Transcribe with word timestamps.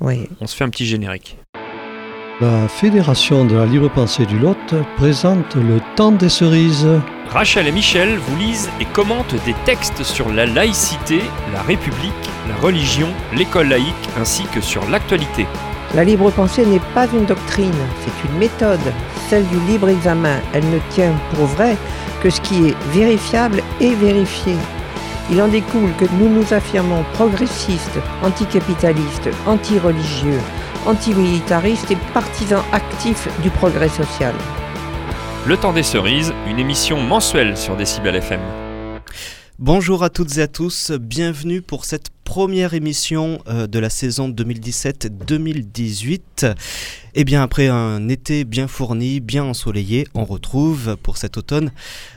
Oui. 0.00 0.28
On 0.40 0.46
se 0.46 0.56
fait 0.56 0.64
un 0.64 0.70
petit 0.70 0.86
générique. 0.86 1.38
La 2.40 2.68
Fédération 2.68 3.44
de 3.44 3.56
la 3.56 3.66
libre 3.66 3.90
pensée 3.90 4.24
du 4.24 4.38
Lot 4.38 4.74
présente 4.96 5.56
le 5.56 5.80
temps 5.96 6.12
des 6.12 6.28
cerises. 6.28 6.86
Rachel 7.30 7.66
et 7.66 7.72
Michel 7.72 8.16
vous 8.16 8.36
lisent 8.36 8.70
et 8.80 8.84
commentent 8.84 9.34
des 9.44 9.54
textes 9.64 10.04
sur 10.04 10.28
la 10.30 10.46
laïcité, 10.46 11.20
la 11.52 11.62
République, 11.62 12.12
la 12.48 12.54
religion, 12.56 13.08
l'école 13.34 13.68
laïque 13.68 14.08
ainsi 14.20 14.44
que 14.54 14.60
sur 14.60 14.88
l'actualité. 14.88 15.46
La 15.94 16.04
libre 16.04 16.30
pensée 16.30 16.64
n'est 16.64 16.78
pas 16.94 17.08
une 17.12 17.24
doctrine, 17.24 17.74
c'est 18.04 18.28
une 18.28 18.38
méthode, 18.38 18.92
celle 19.28 19.46
du 19.48 19.58
libre 19.66 19.88
examen. 19.88 20.38
Elle 20.52 20.70
ne 20.70 20.78
tient 20.90 21.14
pour 21.34 21.46
vrai 21.46 21.76
que 22.22 22.30
ce 22.30 22.40
qui 22.40 22.68
est 22.68 22.76
vérifiable 22.92 23.62
et 23.80 23.94
vérifié. 23.94 24.54
Il 25.30 25.42
en 25.42 25.48
découle 25.48 25.92
que 25.98 26.06
nous 26.12 26.28
nous 26.28 26.54
affirmons 26.54 27.04
progressistes, 27.12 27.98
anticapitalistes, 28.22 29.28
anti-religieux, 29.46 30.40
antimilitaristes 30.86 31.90
et 31.90 31.98
partisans 32.14 32.62
actifs 32.72 33.28
du 33.42 33.50
progrès 33.50 33.90
social. 33.90 34.34
Le 35.46 35.56
temps 35.56 35.72
des 35.72 35.82
cerises, 35.82 36.32
une 36.46 36.58
émission 36.58 37.00
mensuelle 37.00 37.56
sur 37.56 37.76
Décibel 37.76 38.16
FM. 38.16 38.40
Bonjour 39.58 40.04
à 40.04 40.10
toutes 40.10 40.38
et 40.38 40.42
à 40.42 40.46
tous, 40.46 40.92
bienvenue 40.92 41.62
pour 41.62 41.84
cette 41.84 42.10
première 42.22 42.74
émission 42.74 43.40
euh, 43.48 43.66
de 43.66 43.80
la 43.80 43.90
saison 43.90 44.28
2017-2018. 44.28 46.54
Et 47.16 47.24
bien 47.24 47.42
après 47.42 47.66
un 47.66 48.08
été 48.08 48.44
bien 48.44 48.68
fourni, 48.68 49.18
bien 49.18 49.42
ensoleillé, 49.42 50.06
on 50.14 50.24
retrouve 50.24 50.96
pour 51.02 51.16
cet 51.16 51.36
automne 51.38 51.72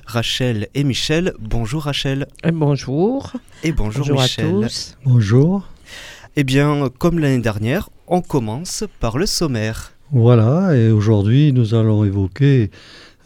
Rachel 0.06 0.68
et 0.76 0.84
Michel. 0.84 1.34
Bonjour 1.40 1.82
Rachel. 1.84 2.28
Et 2.44 2.52
bonjour. 2.52 3.32
Et 3.64 3.72
bonjour, 3.72 4.06
Bonjour 4.06 4.22
Michel. 4.22 4.46
à 4.46 4.50
tous. 4.68 4.98
Bonjour. 5.04 5.68
Eh 6.36 6.44
bien, 6.44 6.90
comme 7.00 7.18
l'année 7.18 7.42
dernière, 7.42 7.90
on 8.08 8.22
commence 8.22 8.84
par 9.00 9.18
le 9.18 9.26
sommaire. 9.26 9.94
Voilà, 10.14 10.76
et 10.76 10.92
aujourd'hui 10.92 11.54
nous 11.54 11.74
allons 11.74 12.04
évoquer, 12.04 12.70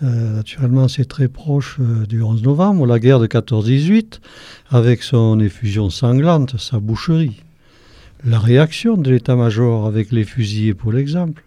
euh, 0.04 0.34
naturellement 0.36 0.88
c'est 0.88 1.06
très 1.06 1.30
proche 1.30 1.78
euh, 1.80 2.06
du 2.06 2.22
11 2.22 2.44
novembre, 2.44 2.86
la 2.86 3.00
guerre 3.00 3.20
de 3.20 3.28
14-18, 3.28 4.20
avec 4.70 5.04
son 5.04 5.40
effusion 5.40 5.90
sanglante, 5.90 6.60
sa 6.60 6.80
boucherie. 6.80 7.44
La 8.26 8.40
réaction 8.40 8.98
de 8.98 9.12
l'état-major 9.12 9.86
avec 9.86 10.12
les 10.12 10.24
fusillés 10.24 10.74
pour 10.74 10.92
l'exemple. 10.92 11.44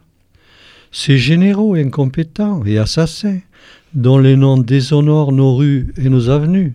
Ces 0.93 1.19
généraux 1.19 1.75
incompétents 1.75 2.65
et 2.65 2.79
assassins, 2.79 3.41
dont 3.95 4.19
les 4.19 4.37
noms 4.37 4.59
déshonorent 4.59 5.33
nos 5.33 5.55
rues 5.55 5.93
et 5.99 6.09
nos 6.09 6.31
avenues. 6.31 6.75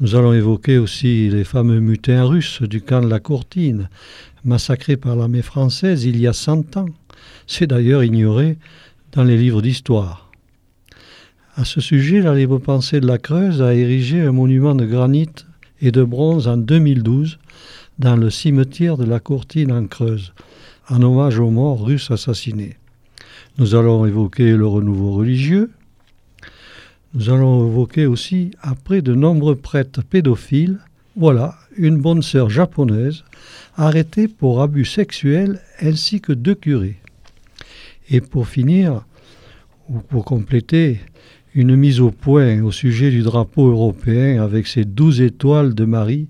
Nous 0.00 0.14
allons 0.14 0.32
évoquer 0.32 0.78
aussi 0.78 1.28
les 1.28 1.44
fameux 1.44 1.80
mutins 1.80 2.24
russes 2.24 2.62
du 2.62 2.80
camp 2.80 3.02
de 3.02 3.08
la 3.08 3.20
Courtine, 3.20 3.90
massacrés 4.44 4.96
par 4.96 5.14
l'armée 5.14 5.42
française 5.42 6.04
il 6.04 6.18
y 6.18 6.26
a 6.26 6.32
100 6.32 6.78
ans. 6.78 6.86
C'est 7.46 7.66
d'ailleurs 7.66 8.02
ignoré 8.02 8.56
dans 9.12 9.24
les 9.24 9.36
livres 9.36 9.62
d'histoire. 9.62 10.30
À 11.56 11.64
ce 11.64 11.80
sujet, 11.80 12.20
la 12.20 12.34
libre 12.34 12.58
pensée 12.58 13.00
de 13.00 13.06
la 13.06 13.18
Creuse 13.18 13.60
a 13.60 13.74
érigé 13.74 14.20
un 14.20 14.32
monument 14.32 14.74
de 14.74 14.86
granit 14.86 15.30
et 15.80 15.90
de 15.90 16.04
bronze 16.04 16.46
en 16.46 16.56
2012 16.56 17.38
dans 17.98 18.16
le 18.16 18.30
cimetière 18.30 18.96
de 18.96 19.04
la 19.04 19.20
Courtine 19.20 19.72
en 19.72 19.86
Creuse, 19.86 20.32
en 20.88 21.02
hommage 21.02 21.38
aux 21.38 21.50
morts 21.50 21.84
russes 21.84 22.10
assassinés. 22.10 22.76
Nous 23.58 23.74
allons 23.74 24.06
évoquer 24.06 24.56
le 24.56 24.66
renouveau 24.66 25.12
religieux. 25.12 25.70
Nous 27.14 27.30
allons 27.30 27.66
évoquer 27.66 28.06
aussi, 28.06 28.52
après 28.62 29.02
de 29.02 29.14
nombreux 29.14 29.56
prêtres 29.56 30.02
pédophiles, 30.02 30.78
voilà 31.16 31.56
une 31.76 31.98
bonne 31.98 32.22
sœur 32.22 32.48
japonaise 32.48 33.24
arrêtée 33.76 34.28
pour 34.28 34.62
abus 34.62 34.84
sexuels 34.84 35.60
ainsi 35.80 36.20
que 36.20 36.32
deux 36.32 36.54
curés. 36.54 37.00
Et 38.10 38.20
pour 38.20 38.48
finir, 38.48 39.04
ou 39.88 40.00
pour 40.00 40.24
compléter, 40.24 41.00
une 41.54 41.76
mise 41.76 42.00
au 42.00 42.10
point 42.10 42.60
au 42.62 42.72
sujet 42.72 43.10
du 43.10 43.22
drapeau 43.22 43.70
européen 43.70 44.42
avec 44.42 44.66
ses 44.66 44.84
douze 44.84 45.20
étoiles 45.20 45.74
de 45.74 45.84
Marie 45.84 46.28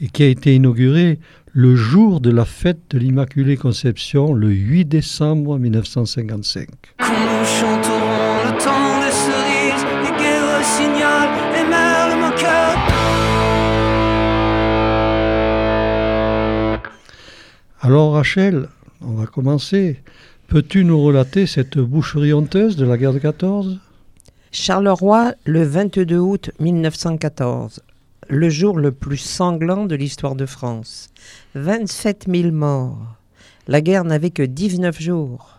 et 0.00 0.08
qui 0.08 0.22
a 0.22 0.26
été 0.26 0.54
inauguré 0.54 1.18
le 1.52 1.76
jour 1.76 2.20
de 2.20 2.30
la 2.30 2.46
fête 2.46 2.80
de 2.90 2.98
l'Immaculée 2.98 3.58
Conception, 3.58 4.32
le 4.32 4.48
8 4.48 4.86
décembre 4.86 5.58
1955. 5.58 6.66
Quand 6.98 7.04
nous 7.04 7.44
chanterons 7.44 8.44
le 8.46 8.52
temps 8.58 9.00
des 9.00 9.12
cerises, 9.12 9.84
les 10.02 10.12
guerres 10.22 10.64
signalent 10.64 11.36
et 11.54 11.68
merle 11.68 12.20
mon 12.20 12.30
cœur. 12.30 12.76
Alors 17.82 18.14
Rachel, 18.14 18.68
on 19.02 19.12
va 19.12 19.26
commencer. 19.26 20.00
Peux-tu 20.52 20.84
nous 20.84 21.02
relater 21.02 21.46
cette 21.46 21.78
boucherie 21.78 22.34
honteuse 22.34 22.76
de 22.76 22.84
la 22.84 22.98
guerre 22.98 23.14
de 23.14 23.18
14 23.18 23.80
Charleroi, 24.50 25.32
le 25.46 25.62
22 25.62 26.18
août 26.18 26.50
1914. 26.60 27.80
Le 28.28 28.50
jour 28.50 28.78
le 28.78 28.92
plus 28.92 29.16
sanglant 29.16 29.86
de 29.86 29.94
l'histoire 29.94 30.34
de 30.34 30.44
France. 30.44 31.08
27 31.54 32.26
000 32.28 32.50
morts. 32.52 33.16
La 33.66 33.80
guerre 33.80 34.04
n'avait 34.04 34.28
que 34.28 34.42
19 34.42 35.00
jours. 35.00 35.58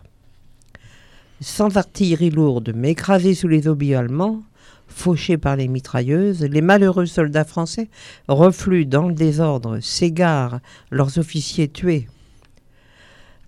Sans 1.40 1.76
artillerie 1.76 2.30
lourde, 2.30 2.70
mais 2.72 2.92
écrasés 2.92 3.34
sous 3.34 3.48
les 3.48 3.66
obus 3.66 3.96
allemands, 3.96 4.44
fauchés 4.86 5.38
par 5.38 5.56
les 5.56 5.66
mitrailleuses, 5.66 6.44
les 6.44 6.62
malheureux 6.62 7.06
soldats 7.06 7.44
français 7.44 7.88
refluent 8.28 8.86
dans 8.86 9.08
le 9.08 9.14
désordre, 9.14 9.80
s'égarent, 9.80 10.60
leurs 10.92 11.18
officiers 11.18 11.66
tués. 11.66 12.06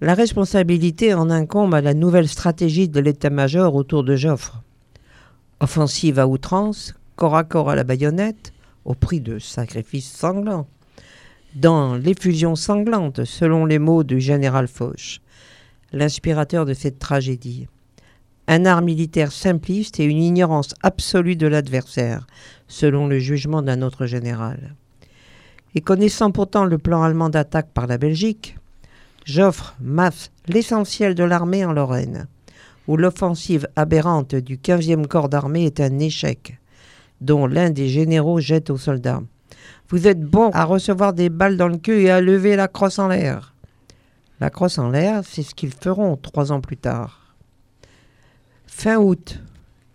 La 0.02 0.12
responsabilité 0.12 1.14
en 1.14 1.30
incombe 1.30 1.72
à 1.72 1.80
la 1.80 1.94
nouvelle 1.94 2.28
stratégie 2.28 2.86
de 2.86 3.00
l'état-major 3.00 3.74
autour 3.74 4.04
de 4.04 4.14
Joffre. 4.14 4.62
Offensive 5.60 6.18
à 6.18 6.26
outrance, 6.26 6.94
corps 7.16 7.34
à 7.34 7.44
corps 7.44 7.70
à 7.70 7.76
la 7.76 7.82
baïonnette, 7.82 8.52
au 8.84 8.92
prix 8.92 9.22
de 9.22 9.38
sacrifices 9.38 10.12
sanglants. 10.12 10.66
Dans 11.54 11.94
l'effusion 11.94 12.56
sanglante, 12.56 13.24
selon 13.24 13.64
les 13.64 13.78
mots 13.78 14.04
du 14.04 14.20
général 14.20 14.68
Foch, 14.68 15.22
l'inspirateur 15.92 16.66
de 16.66 16.74
cette 16.74 16.98
tragédie. 16.98 17.66
Un 18.48 18.66
art 18.66 18.82
militaire 18.82 19.32
simpliste 19.32 19.98
et 19.98 20.04
une 20.04 20.22
ignorance 20.22 20.74
absolue 20.82 21.36
de 21.36 21.46
l'adversaire, 21.46 22.26
selon 22.68 23.06
le 23.08 23.18
jugement 23.18 23.62
d'un 23.62 23.80
autre 23.80 24.04
général. 24.04 24.74
Et 25.74 25.80
connaissant 25.80 26.32
pourtant 26.32 26.66
le 26.66 26.76
plan 26.76 27.02
allemand 27.02 27.30
d'attaque 27.30 27.70
par 27.72 27.86
la 27.86 27.96
Belgique, 27.96 28.56
Joffre 29.26 29.74
masse 29.80 30.30
l'essentiel 30.46 31.16
de 31.16 31.24
l'armée 31.24 31.64
en 31.64 31.72
Lorraine, 31.72 32.28
où 32.86 32.96
l'offensive 32.96 33.68
aberrante 33.74 34.36
du 34.36 34.56
15e 34.56 35.08
corps 35.08 35.28
d'armée 35.28 35.64
est 35.64 35.80
un 35.80 35.98
échec, 35.98 36.60
dont 37.20 37.48
l'un 37.48 37.70
des 37.70 37.88
généraux 37.88 38.38
jette 38.38 38.70
aux 38.70 38.76
soldats. 38.76 39.22
Vous 39.88 40.06
êtes 40.06 40.20
bons 40.20 40.50
à 40.50 40.62
recevoir 40.64 41.12
des 41.12 41.28
balles 41.28 41.56
dans 41.56 41.66
le 41.66 41.76
cul 41.76 42.02
et 42.02 42.10
à 42.10 42.20
lever 42.20 42.54
la 42.54 42.68
crosse 42.68 43.00
en 43.00 43.08
l'air. 43.08 43.52
La 44.38 44.48
crosse 44.48 44.78
en 44.78 44.90
l'air, 44.90 45.22
c'est 45.24 45.42
ce 45.42 45.56
qu'ils 45.56 45.74
feront 45.74 46.16
trois 46.16 46.52
ans 46.52 46.60
plus 46.60 46.76
tard. 46.76 47.34
Fin 48.68 48.96
août, 48.98 49.40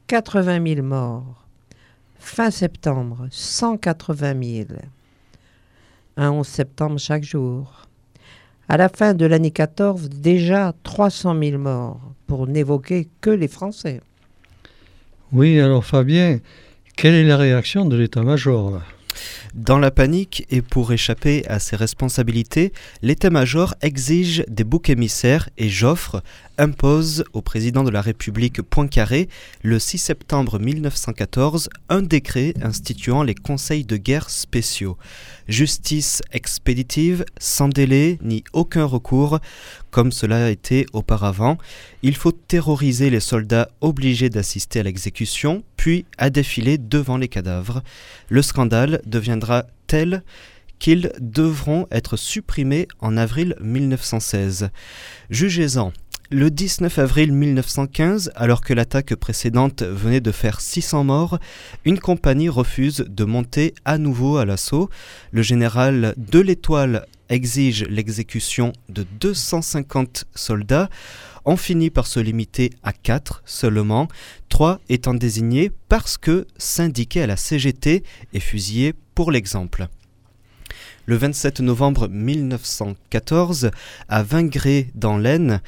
80 0.08 0.76
000 0.76 0.86
morts. 0.86 1.46
Fin 2.20 2.52
septembre, 2.52 3.28
180 3.32 4.44
000. 4.44 4.80
Un 6.18 6.32
11 6.32 6.46
septembre 6.46 7.00
chaque 7.00 7.24
jour. 7.24 7.88
À 8.70 8.78
la 8.78 8.90
fin 8.90 9.14
de 9.14 9.26
l'année 9.26 9.52
14, 9.52 10.10
déjà 10.10 10.74
300 10.84 11.38
000 11.40 11.58
morts, 11.58 12.00
pour 12.28 12.48
n'évoquer 12.48 13.10
que 13.20 13.30
les 13.30 13.48
Français. 13.48 14.02
Oui, 15.34 15.60
alors 15.60 15.86
Fabien, 15.86 16.40
quelle 16.96 17.16
est 17.16 17.24
la 17.24 17.38
réaction 17.38 17.86
de 17.86 17.98
l'état-major 17.98 18.82
Dans 19.54 19.80
la 19.80 19.92
panique 19.92 20.46
et 20.50 20.62
pour 20.62 20.94
échapper 20.94 21.46
à 21.48 21.60
ses 21.60 21.76
responsabilités, 21.76 22.74
l'état-major 23.02 23.76
exige 23.82 24.44
des 24.48 24.64
boucs 24.64 24.90
émissaires 24.90 25.50
et 25.58 25.68
Joffre 25.68 26.22
impose 26.62 27.24
au 27.34 27.42
président 27.42 27.84
de 27.84 27.90
la 27.90 28.02
République 28.02 28.62
Poincaré 28.62 29.30
le 29.64 29.80
6 29.80 29.98
septembre 29.98 30.60
1914 30.60 31.70
un 31.90 32.04
décret 32.04 32.54
instituant 32.62 33.24
les 33.24 33.34
conseils 33.34 33.84
de 33.84 33.98
guerre 33.98 34.30
spéciaux. 34.30 34.96
Justice 35.48 36.22
expéditive, 36.32 37.26
sans 37.40 37.68
délai 37.68 38.20
ni 38.22 38.44
aucun 38.54 38.86
recours, 38.86 39.40
comme 39.90 40.12
cela 40.12 40.52
été 40.52 40.86
auparavant. 40.94 41.58
Il 42.04 42.16
faut 42.16 42.32
terroriser 42.32 43.10
les 43.10 43.22
soldats 43.22 43.70
obligés 43.82 44.30
d'assister 44.30 44.82
à 44.82 44.84
l'exécution, 44.84 45.64
puis 45.78 46.06
à 46.20 46.30
défiler 46.30 46.78
devant 46.78 47.18
les 47.18 47.28
cadavres. 47.28 47.82
Le 48.30 48.44
scandale 48.44 49.02
deviendra 49.08 49.66
tel 49.88 50.24
qu'ils 50.78 51.12
devront 51.20 51.88
être 51.92 52.18
supprimés 52.18 52.88
en 53.00 53.18
avril 53.18 53.56
1916. 53.62 54.70
Jugez-en. 55.32 55.92
Le 56.34 56.50
19 56.50 56.98
avril 56.98 57.34
1915, 57.34 58.32
alors 58.36 58.62
que 58.62 58.74
l'attaque 58.74 59.16
précédente 59.16 59.84
venait 59.84 60.22
de 60.22 60.32
faire 60.32 60.62
600 60.62 61.04
morts, 61.04 61.40
une 61.84 62.00
compagnie 62.00 62.48
refuse 62.48 63.04
de 63.06 63.26
monter 63.26 63.74
à 63.84 63.98
nouveau 63.98 64.38
à 64.38 64.46
l'assaut. 64.46 64.90
Le 65.34 65.42
général 65.42 66.14
de 66.16 66.40
l'Étoile 66.40 67.06
exige 67.28 67.84
l'exécution 67.84 68.72
de 68.88 69.06
250 69.20 70.24
soldats, 70.34 70.90
on 71.44 71.58
finit 71.58 71.90
par 71.90 72.08
se 72.08 72.22
limiter 72.22 72.70
à 72.82 72.94
4 72.94 73.44
seulement, 73.46 74.08
3 74.48 74.80
étant 74.88 75.14
désignés 75.14 75.70
parce 75.90 76.18
que 76.18 76.48
syndiqués 76.58 77.24
à 77.24 77.28
la 77.28 77.36
CGT 77.36 78.04
et 78.32 78.40
fusillés 78.40 78.94
pour 79.16 79.32
l'exemple. 79.32 79.90
Le 81.08 81.18
27 81.18 81.60
novembre 81.60 82.08
1914, 82.08 83.72
à 84.08 84.24
Vingré 84.24 84.92
dans 84.94 85.18
l'Aisne, 85.18 85.62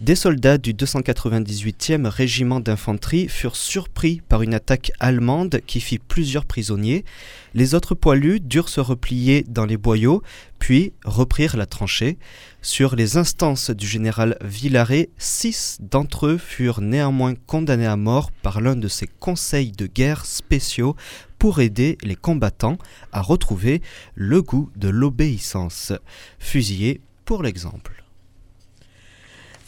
des 0.00 0.14
soldats 0.14 0.58
du 0.58 0.74
298e 0.74 2.06
régiment 2.06 2.60
d'infanterie 2.60 3.28
furent 3.28 3.56
surpris 3.56 4.22
par 4.28 4.42
une 4.42 4.54
attaque 4.54 4.92
allemande 5.00 5.60
qui 5.66 5.80
fit 5.80 5.98
plusieurs 5.98 6.44
prisonniers. 6.44 7.04
Les 7.52 7.74
autres 7.74 7.96
poilus 7.96 8.38
durent 8.38 8.68
se 8.68 8.80
replier 8.80 9.44
dans 9.48 9.66
les 9.66 9.76
boyaux, 9.76 10.22
puis 10.60 10.92
reprirent 11.04 11.56
la 11.56 11.66
tranchée. 11.66 12.16
Sur 12.62 12.94
les 12.94 13.16
instances 13.16 13.70
du 13.70 13.88
général 13.88 14.38
Villaret, 14.40 15.08
six 15.18 15.78
d'entre 15.80 16.26
eux 16.26 16.38
furent 16.38 16.80
néanmoins 16.80 17.34
condamnés 17.34 17.86
à 17.86 17.96
mort 17.96 18.30
par 18.30 18.60
l'un 18.60 18.76
de 18.76 18.88
ses 18.88 19.08
conseils 19.08 19.72
de 19.72 19.86
guerre 19.86 20.26
spéciaux 20.26 20.94
pour 21.40 21.60
aider 21.60 21.98
les 22.02 22.16
combattants 22.16 22.78
à 23.10 23.20
retrouver 23.20 23.82
le 24.14 24.42
goût 24.42 24.70
de 24.76 24.88
l'obéissance. 24.88 25.92
Fusillés 26.38 27.00
pour 27.24 27.42
l'exemple. 27.42 27.97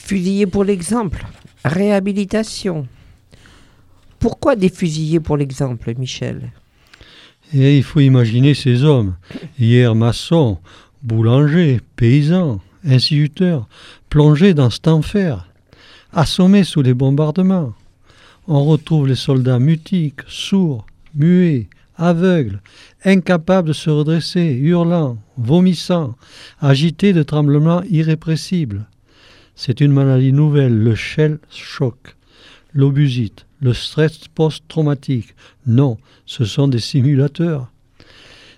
Fusillés 0.02 0.47
pour 0.47 0.64
l'exemple. 0.64 1.25
Réhabilitation. 1.64 2.88
Pourquoi 4.19 4.56
des 4.56 4.69
fusillés 4.69 5.20
pour 5.20 5.37
l'exemple, 5.37 5.94
Michel? 5.97 6.50
Et 7.55 7.76
il 7.79 7.85
faut 7.85 8.00
imaginer 8.00 8.55
ces 8.55 8.82
hommes, 8.82 9.14
hier 9.58 9.94
maçons, 9.94 10.58
boulangers, 11.02 11.81
paysans, 11.94 12.61
instituteurs, 12.85 13.69
plongés 14.08 14.52
dans 14.52 14.70
cet 14.70 14.88
enfer, 14.88 15.49
assommés 16.12 16.64
sous 16.64 16.82
les 16.82 16.94
bombardements. 16.94 17.75
On 18.49 18.64
retrouve 18.64 19.06
les 19.06 19.14
soldats 19.14 19.61
mutiques, 19.61 20.23
sourds, 20.26 20.87
muets, 21.14 21.69
aveugles, 21.96 22.62
incapables 23.05 23.69
de 23.69 23.75
se 23.75 23.91
redresser, 23.91 24.58
hurlant, 24.61 25.19
vomissant, 25.37 26.17
agités 26.61 27.12
de 27.12 27.23
tremblements 27.23 27.82
irrépressibles. 27.88 28.87
C'est 29.55 29.81
une 29.81 29.93
maladie 29.93 30.32
nouvelle, 30.32 30.76
le 30.76 30.94
shell 30.94 31.38
shock, 31.50 32.17
l'obusite, 32.73 33.47
le 33.61 33.75
stress 33.75 34.29
post-traumatique. 34.35 35.35
Non, 35.67 35.99
ce 36.26 36.44
sont 36.44 36.69
des 36.69 36.79
simulateurs. 36.79 37.70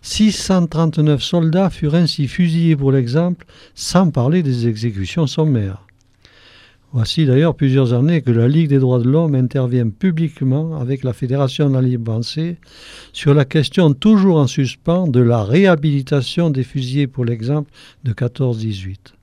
639 0.02 1.22
soldats 1.22 1.70
furent 1.70 1.94
ainsi 1.94 2.26
fusillés 2.26 2.76
pour 2.76 2.92
l'exemple, 2.92 3.46
sans 3.74 4.10
parler 4.10 4.42
des 4.42 4.66
exécutions 4.66 5.26
sommaires. 5.26 5.86
Voici 6.94 7.24
d'ailleurs 7.24 7.54
plusieurs 7.54 7.94
années 7.94 8.20
que 8.20 8.30
la 8.30 8.48
Ligue 8.48 8.68
des 8.68 8.78
droits 8.78 8.98
de 8.98 9.08
l'homme 9.08 9.34
intervient 9.34 9.88
publiquement 9.88 10.78
avec 10.78 11.04
la 11.04 11.14
Fédération 11.14 11.70
de 11.70 11.74
la 11.74 11.80
libre 11.80 12.20
sur 13.14 13.32
la 13.32 13.46
question 13.46 13.94
toujours 13.94 14.36
en 14.36 14.46
suspens 14.46 15.08
de 15.08 15.20
la 15.20 15.42
réhabilitation 15.42 16.50
des 16.50 16.64
fusillés 16.64 17.06
pour 17.06 17.24
l'exemple 17.24 17.70
de 18.04 18.12
14-18. 18.12 19.14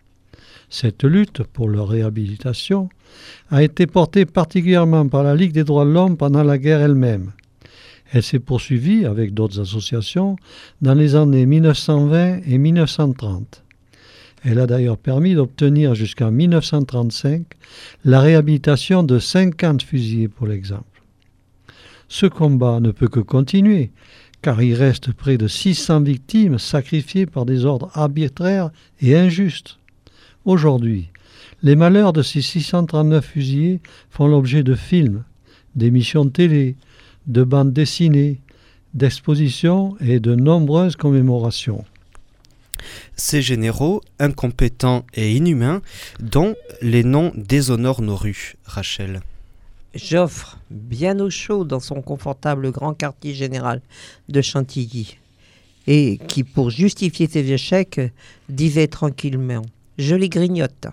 Cette 0.69 1.03
lutte 1.03 1.43
pour 1.43 1.67
leur 1.67 1.87
réhabilitation 1.87 2.89
a 3.49 3.63
été 3.63 3.87
portée 3.87 4.25
particulièrement 4.25 5.07
par 5.07 5.23
la 5.23 5.35
Ligue 5.35 5.51
des 5.51 5.63
droits 5.63 5.85
de 5.85 5.89
l'homme 5.89 6.15
pendant 6.15 6.43
la 6.43 6.57
guerre 6.57 6.81
elle-même. 6.81 7.31
Elle 8.11 8.23
s'est 8.23 8.39
poursuivie 8.39 9.05
avec 9.05 9.33
d'autres 9.33 9.59
associations 9.59 10.35
dans 10.81 10.93
les 10.93 11.15
années 11.15 11.45
1920 11.45 12.41
et 12.47 12.57
1930. 12.57 13.63
Elle 14.43 14.59
a 14.59 14.67
d'ailleurs 14.67 14.97
permis 14.97 15.35
d'obtenir 15.35 15.95
jusqu'en 15.95 16.31
1935 16.31 17.45
la 18.05 18.21
réhabilitation 18.21 19.03
de 19.03 19.19
50 19.19 19.81
fusillés 19.81 20.27
pour 20.27 20.47
l'exemple. 20.47 20.83
Ce 22.07 22.25
combat 22.25 22.79
ne 22.79 22.91
peut 22.91 23.09
que 23.09 23.19
continuer, 23.19 23.91
car 24.41 24.61
il 24.61 24.73
reste 24.73 25.11
près 25.13 25.37
de 25.37 25.47
600 25.47 26.01
victimes 26.01 26.57
sacrifiées 26.57 27.25
par 27.25 27.45
des 27.45 27.65
ordres 27.65 27.91
arbitraires 27.93 28.71
et 29.01 29.15
injustes. 29.15 29.78
Aujourd'hui, 30.45 31.09
les 31.63 31.75
malheurs 31.75 32.13
de 32.13 32.21
ces 32.21 32.41
639 32.41 33.25
fusillés 33.25 33.81
font 34.09 34.27
l'objet 34.27 34.63
de 34.63 34.75
films, 34.75 35.23
d'émissions 35.75 36.25
de 36.25 36.29
télé, 36.29 36.75
de 37.27 37.43
bandes 37.43 37.73
dessinées, 37.73 38.39
d'expositions 38.93 39.97
et 39.99 40.19
de 40.19 40.35
nombreuses 40.35 40.95
commémorations. 40.95 41.83
Ces 43.17 43.41
généraux, 43.41 44.01
incompétents 44.19 45.05
et 45.13 45.35
inhumains, 45.35 45.81
dont 46.21 46.55
les 46.81 47.03
noms 47.03 47.33
déshonorent 47.35 48.01
nos 48.01 48.15
rues, 48.15 48.55
Rachel. 48.63 49.21
Joffre, 49.93 50.59
bien 50.69 51.19
au 51.19 51.29
chaud 51.29 51.65
dans 51.65 51.81
son 51.81 52.01
confortable 52.01 52.71
grand 52.71 52.93
quartier 52.93 53.33
général 53.33 53.81
de 54.29 54.41
Chantilly, 54.41 55.17
et 55.87 56.19
qui, 56.27 56.43
pour 56.43 56.69
justifier 56.69 57.27
ses 57.27 57.51
échecs, 57.51 57.99
disait 58.47 58.87
tranquillement 58.87 59.63
Je 59.99 60.15
les 60.15 60.29
grignote. 60.29 60.87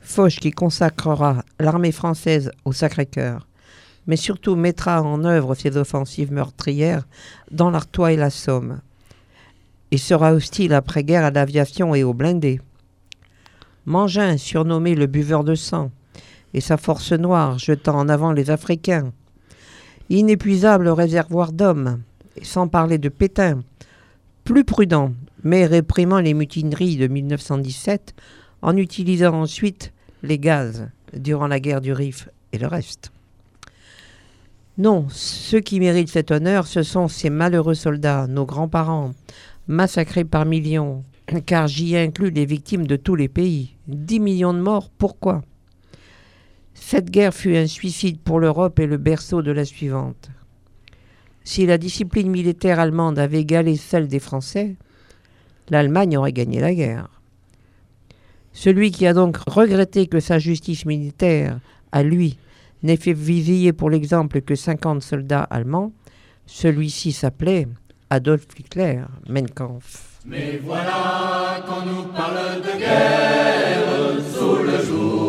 Foch, 0.00 0.36
qui 0.40 0.50
consacrera 0.50 1.44
l'armée 1.60 1.92
française 1.92 2.50
au 2.64 2.72
Sacré-Cœur, 2.72 3.46
mais 4.06 4.16
surtout 4.16 4.56
mettra 4.56 5.02
en 5.02 5.24
œuvre 5.24 5.54
ses 5.54 5.76
offensives 5.76 6.32
meurtrières 6.32 7.06
dans 7.50 7.68
l'Artois 7.68 8.12
et 8.12 8.16
la 8.16 8.30
Somme, 8.30 8.80
et 9.90 9.98
sera 9.98 10.32
hostile 10.32 10.72
après-guerre 10.72 11.26
à 11.26 11.30
l'aviation 11.30 11.94
et 11.94 12.02
aux 12.02 12.14
blindés. 12.14 12.62
Mangin, 13.84 14.38
surnommé 14.38 14.94
le 14.94 15.06
buveur 15.06 15.44
de 15.44 15.54
sang, 15.54 15.90
et 16.54 16.62
sa 16.62 16.78
force 16.78 17.12
noire 17.12 17.58
jetant 17.58 17.98
en 17.98 18.08
avant 18.08 18.32
les 18.32 18.50
Africains. 18.50 19.12
Inépuisable 20.08 20.88
réservoir 20.88 21.52
d'hommes, 21.52 22.00
sans 22.40 22.68
parler 22.68 22.96
de 22.96 23.10
Pétain, 23.10 23.60
plus 24.44 24.64
prudent, 24.64 25.12
mais 25.42 25.66
réprimant 25.66 26.20
les 26.20 26.34
mutineries 26.34 26.96
de 26.96 27.06
1917 27.06 28.14
en 28.62 28.76
utilisant 28.76 29.40
ensuite 29.40 29.92
les 30.22 30.38
gaz 30.38 30.88
durant 31.14 31.46
la 31.46 31.60
guerre 31.60 31.80
du 31.80 31.92
Rif 31.92 32.28
et 32.52 32.58
le 32.58 32.66
reste. 32.66 33.12
Non, 34.78 35.06
ceux 35.10 35.60
qui 35.60 35.80
méritent 35.80 36.08
cet 36.08 36.30
honneur, 36.30 36.66
ce 36.66 36.82
sont 36.82 37.08
ces 37.08 37.28
malheureux 37.28 37.74
soldats, 37.74 38.26
nos 38.26 38.46
grands-parents, 38.46 39.12
massacrés 39.66 40.24
par 40.24 40.46
millions, 40.46 41.04
car 41.44 41.66
j'y 41.66 41.96
inclus 41.96 42.30
les 42.30 42.46
victimes 42.46 42.86
de 42.86 42.96
tous 42.96 43.14
les 43.14 43.28
pays. 43.28 43.76
10 43.88 44.20
millions 44.20 44.54
de 44.54 44.60
morts, 44.60 44.90
pourquoi? 44.96 45.42
Cette 46.74 47.10
guerre 47.10 47.34
fut 47.34 47.56
un 47.56 47.66
suicide 47.66 48.18
pour 48.20 48.40
l'Europe 48.40 48.78
et 48.78 48.86
le 48.86 48.96
berceau 48.96 49.42
de 49.42 49.52
la 49.52 49.64
suivante. 49.64 50.30
Si 51.44 51.66
la 51.66 51.78
discipline 51.78 52.30
militaire 52.30 52.78
allemande 52.78 53.18
avait 53.18 53.40
égalé 53.40 53.76
celle 53.76 54.08
des 54.08 54.20
Français, 54.20 54.76
l'Allemagne 55.70 56.16
aurait 56.16 56.32
gagné 56.32 56.60
la 56.60 56.74
guerre. 56.74 57.08
Celui 58.52 58.90
qui 58.90 59.06
a 59.06 59.14
donc 59.14 59.38
regretté 59.46 60.06
que 60.06 60.20
sa 60.20 60.38
justice 60.38 60.84
militaire, 60.84 61.58
à 61.90 62.02
lui, 62.02 62.38
n'ait 62.82 62.96
fait 62.96 63.12
visiller 63.12 63.72
pour 63.72 63.90
l'exemple 63.90 64.40
que 64.42 64.54
50 64.54 65.02
soldats 65.02 65.42
allemands, 65.44 65.92
celui-ci 66.46 67.12
s'appelait 67.12 67.66
Adolf 68.10 68.46
Hitler, 68.58 69.02
Mein 69.28 69.48
Kampf. 69.48 70.20
Mais 70.26 70.60
voilà 70.62 71.64
qu'on 71.66 71.86
nous 71.86 72.02
parle 72.12 72.60
de 72.60 72.78
guerre 72.78 74.22
sous 74.34 74.62
le 74.62 74.84
jour 74.84 75.21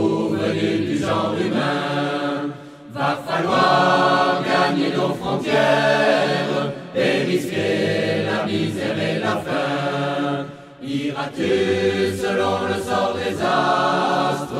nos 4.75 5.13
frontières 5.13 6.71
et 6.95 7.23
risquer 7.25 8.25
la 8.25 8.45
misère 8.45 8.97
et 8.99 9.19
la 9.19 9.37
faim. 9.37 10.45
Iras-tu 10.81 12.15
selon 12.21 12.67
le 12.67 12.81
sort 12.81 13.15
des 13.15 13.35
astres 13.41 14.53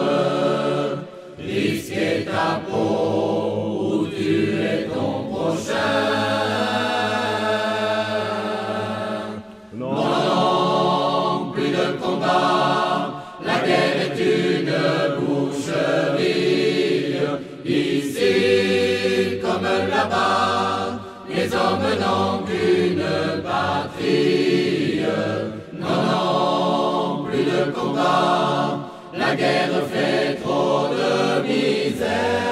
risquer 1.37 2.25
ta 2.25 2.61
peau 2.69 4.01
ou 4.01 4.07
tuer 4.07 4.87
ton 4.93 5.23
prochain 5.33 6.52
la 29.13 29.35
guerre 29.35 29.81
fait 29.91 30.35
trop 30.41 30.87
de 30.89 31.47
misère. 31.47 32.42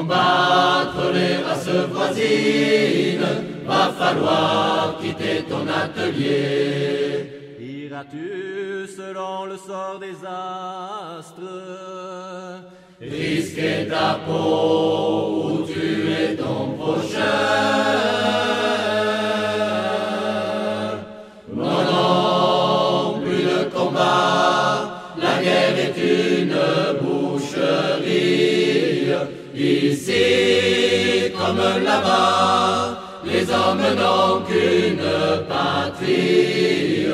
Combattre 0.00 1.12
les 1.12 1.36
races 1.46 1.84
voisines, 1.92 3.30
va 3.66 3.92
falloir 3.98 4.96
quitter 5.00 5.44
ton 5.48 5.66
atelier. 5.68 7.26
Iras-tu 7.60 8.86
selon 8.98 9.44
le 9.50 9.56
sort 9.68 9.98
des 10.00 10.18
astres? 10.24 11.52
Risquer 13.00 13.88
ta 13.90 14.18
peau 14.26 15.42
ou 15.44 15.62
tuer 15.66 16.36
ton 16.36 16.62
prochain? 16.80 17.40
Non, 21.62 21.80
non, 21.92 23.20
plus 23.22 23.44
de 23.52 23.60
combat, 23.74 24.59
Ici, 29.54 30.12
comme 31.36 31.58
là-bas, 31.84 32.98
les 33.24 33.50
hommes 33.50 33.86
n'ont 33.98 34.42
qu'une 34.46 35.02
patrie. 35.48 37.06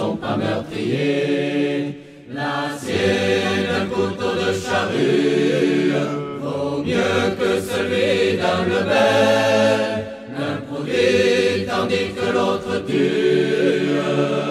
Sont 0.00 0.16
pas 0.16 0.36
meurtriers. 0.36 1.98
L'acier 2.32 3.66
d'un 3.68 3.86
couteau 3.94 4.32
de 4.42 4.50
charrue 4.64 5.92
vaut 6.40 6.82
mieux 6.82 7.22
que 7.38 7.50
celui 7.70 8.38
d'un 8.40 8.62
lebel. 8.72 9.88
L'un 10.36 10.56
produit 10.68 11.66
tandis 11.68 12.08
que 12.16 12.26
l'autre 12.34 12.84
tue. 12.86 14.49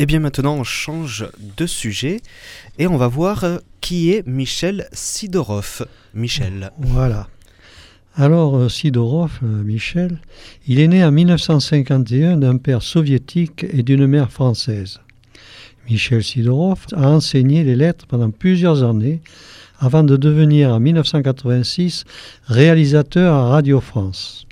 Et 0.00 0.06
bien 0.06 0.20
maintenant, 0.20 0.54
on 0.54 0.64
change 0.64 1.28
de 1.58 1.66
sujet 1.66 2.22
et 2.78 2.86
on 2.86 2.96
va 2.96 3.06
voir 3.06 3.44
euh, 3.44 3.58
qui 3.82 4.12
est 4.12 4.26
Michel 4.26 4.88
Sidorov. 4.94 5.86
Michel. 6.14 6.70
Voilà. 6.78 7.28
Alors, 8.16 8.56
euh, 8.56 8.70
Sidorov, 8.70 9.40
euh, 9.42 9.62
Michel, 9.62 10.18
il 10.66 10.80
est 10.80 10.88
né 10.88 11.04
en 11.04 11.10
1951 11.10 12.38
d'un 12.38 12.56
père 12.56 12.80
soviétique 12.80 13.66
et 13.70 13.82
d'une 13.82 14.06
mère 14.06 14.32
française. 14.32 15.00
Michel 15.86 16.24
Sidorov 16.24 16.86
a 16.94 17.06
enseigné 17.06 17.62
les 17.62 17.76
lettres 17.76 18.06
pendant 18.06 18.30
plusieurs 18.30 18.82
années 18.82 19.20
avant 19.80 20.02
de 20.02 20.16
devenir 20.16 20.70
en 20.70 20.80
1986 20.80 22.04
réalisateur 22.46 23.34
à 23.34 23.50
Radio 23.50 23.82
France. 23.82 24.46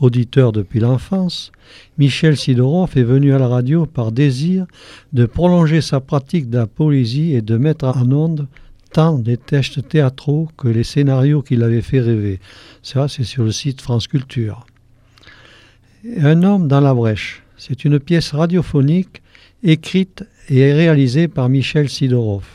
Auditeur 0.00 0.52
depuis 0.52 0.80
l'enfance, 0.80 1.52
Michel 1.98 2.34
Sidorov 2.34 2.96
est 2.96 3.02
venu 3.02 3.34
à 3.34 3.38
la 3.38 3.48
radio 3.48 3.84
par 3.84 4.12
désir 4.12 4.64
de 5.12 5.26
prolonger 5.26 5.82
sa 5.82 6.00
pratique 6.00 6.48
de 6.48 6.56
la 6.56 6.66
poésie 6.66 7.34
et 7.34 7.42
de 7.42 7.58
mettre 7.58 7.84
en 7.84 8.10
onde 8.10 8.48
tant 8.92 9.18
des 9.18 9.36
textes 9.36 9.86
théâtraux 9.88 10.48
que 10.56 10.68
les 10.68 10.84
scénarios 10.84 11.42
qui 11.42 11.54
l'avaient 11.54 11.82
fait 11.82 12.00
rêver. 12.00 12.40
Ça, 12.82 13.08
c'est 13.08 13.24
sur 13.24 13.44
le 13.44 13.52
site 13.52 13.82
France 13.82 14.06
Culture. 14.06 14.66
Un 16.18 16.42
homme 16.44 16.66
dans 16.66 16.80
la 16.80 16.94
brèche, 16.94 17.42
c'est 17.58 17.84
une 17.84 18.00
pièce 18.00 18.32
radiophonique 18.32 19.20
écrite 19.62 20.24
et 20.48 20.72
réalisée 20.72 21.28
par 21.28 21.50
Michel 21.50 21.90
Sidorov, 21.90 22.46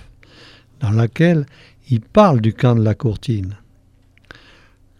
dans 0.79 0.89
laquelle 0.89 1.45
il 1.91 2.01
parle 2.01 2.41
du 2.41 2.53
camp 2.53 2.75
de 2.75 2.83
la 2.83 2.95
Courtine. 2.95 3.55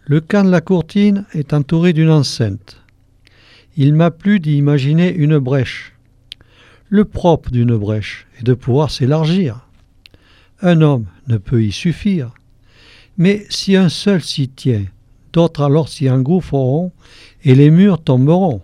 Le 0.08 0.20
camp 0.20 0.44
de 0.44 0.50
la 0.50 0.60
Courtine 0.60 1.24
est 1.32 1.52
entouré 1.52 1.92
d'une 1.92 2.10
enceinte. 2.10 2.80
Il 3.76 3.92
m'a 3.92 4.12
plu 4.12 4.38
d'y 4.38 4.56
imaginer 4.56 5.12
une 5.12 5.38
brèche. 5.38 5.94
Le 6.88 7.04
propre 7.04 7.50
d'une 7.50 7.76
brèche 7.76 8.28
est 8.38 8.44
de 8.44 8.54
pouvoir 8.54 8.92
s'élargir. 8.92 9.66
Un 10.62 10.80
homme 10.80 11.06
ne 11.26 11.38
peut 11.38 11.64
y 11.64 11.72
suffire. 11.72 12.30
Mais 13.18 13.46
si 13.48 13.74
un 13.74 13.88
seul 13.88 14.22
s'y 14.22 14.48
tient, 14.48 14.84
d'autres 15.32 15.64
alors 15.64 15.88
s'y 15.88 16.08
engouffreront 16.08 16.92
et 17.42 17.56
les 17.56 17.72
murs 17.72 18.00
tomberont. 18.00 18.60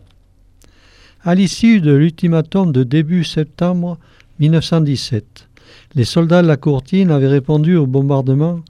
À 1.24 1.34
l'issue 1.34 1.80
de 1.80 1.92
l'ultimatum 1.92 2.70
de 2.70 2.84
début 2.84 3.24
septembre 3.24 3.98
1917, 4.38 5.48
les 5.96 6.04
soldats 6.04 6.42
de 6.42 6.46
la 6.46 6.56
Courtine 6.56 7.10
avaient 7.10 7.26
répondu 7.26 7.74
au 7.74 7.88
bombardement 7.88 8.60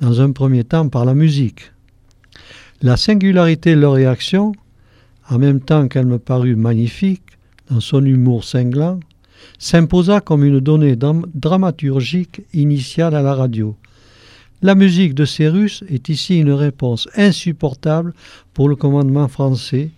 dans 0.00 0.20
un 0.20 0.30
premier 0.30 0.62
temps 0.62 0.88
par 0.88 1.04
la 1.04 1.14
musique. 1.14 1.72
La 2.82 2.96
singularité 2.96 3.74
de 3.74 3.80
leur 3.80 3.92
réaction, 3.92 4.52
en 5.28 5.38
même 5.38 5.60
temps 5.60 5.86
qu'elle 5.86 6.06
me 6.06 6.18
parut 6.18 6.56
magnifique, 6.56 7.22
dans 7.70 7.80
son 7.80 8.02
humour 8.04 8.42
cinglant, 8.42 9.00
s'imposa 9.58 10.20
comme 10.22 10.44
une 10.44 10.60
donnée 10.60 10.96
dram- 10.96 11.26
dramaturgique 11.34 12.40
initiale 12.54 13.14
à 13.14 13.20
la 13.20 13.34
radio. 13.34 13.76
La 14.62 14.74
musique 14.74 15.14
de 15.14 15.26
ces 15.26 15.48
Russes 15.48 15.84
est 15.90 16.08
ici 16.08 16.38
une 16.38 16.52
réponse 16.52 17.06
insupportable 17.16 18.14
pour 18.54 18.68
le 18.68 18.76
commandement 18.76 19.28
français, 19.28 19.90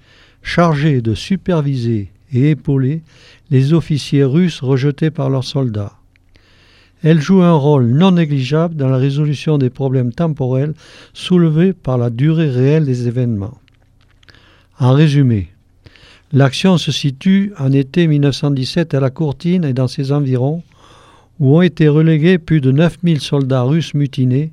chargé 0.42 1.00
de 1.00 1.14
superviser 1.14 2.10
et 2.32 2.50
épauler 2.50 3.02
les 3.50 3.74
officiers 3.74 4.24
russes 4.24 4.60
rejetés 4.60 5.10
par 5.12 5.30
leurs 5.30 5.44
soldats. 5.44 5.94
Elle 7.02 7.20
joue 7.20 7.42
un 7.42 7.54
rôle 7.54 7.86
non 7.86 8.12
négligeable 8.12 8.76
dans 8.76 8.88
la 8.88 8.96
résolution 8.96 9.58
des 9.58 9.70
problèmes 9.70 10.12
temporels 10.12 10.74
soulevés 11.12 11.72
par 11.72 11.98
la 11.98 12.10
durée 12.10 12.48
réelle 12.48 12.84
des 12.84 13.08
événements. 13.08 13.58
En 14.78 14.92
résumé, 14.92 15.48
l'action 16.32 16.78
se 16.78 16.92
situe 16.92 17.52
en 17.58 17.72
été 17.72 18.06
1917 18.06 18.94
à 18.94 19.00
la 19.00 19.10
Courtine 19.10 19.64
et 19.64 19.72
dans 19.72 19.88
ses 19.88 20.12
environs, 20.12 20.62
où 21.40 21.56
ont 21.56 21.62
été 21.62 21.88
relégués 21.88 22.38
plus 22.38 22.60
de 22.60 22.70
9000 22.70 23.20
soldats 23.20 23.62
russes 23.62 23.94
mutinés, 23.94 24.52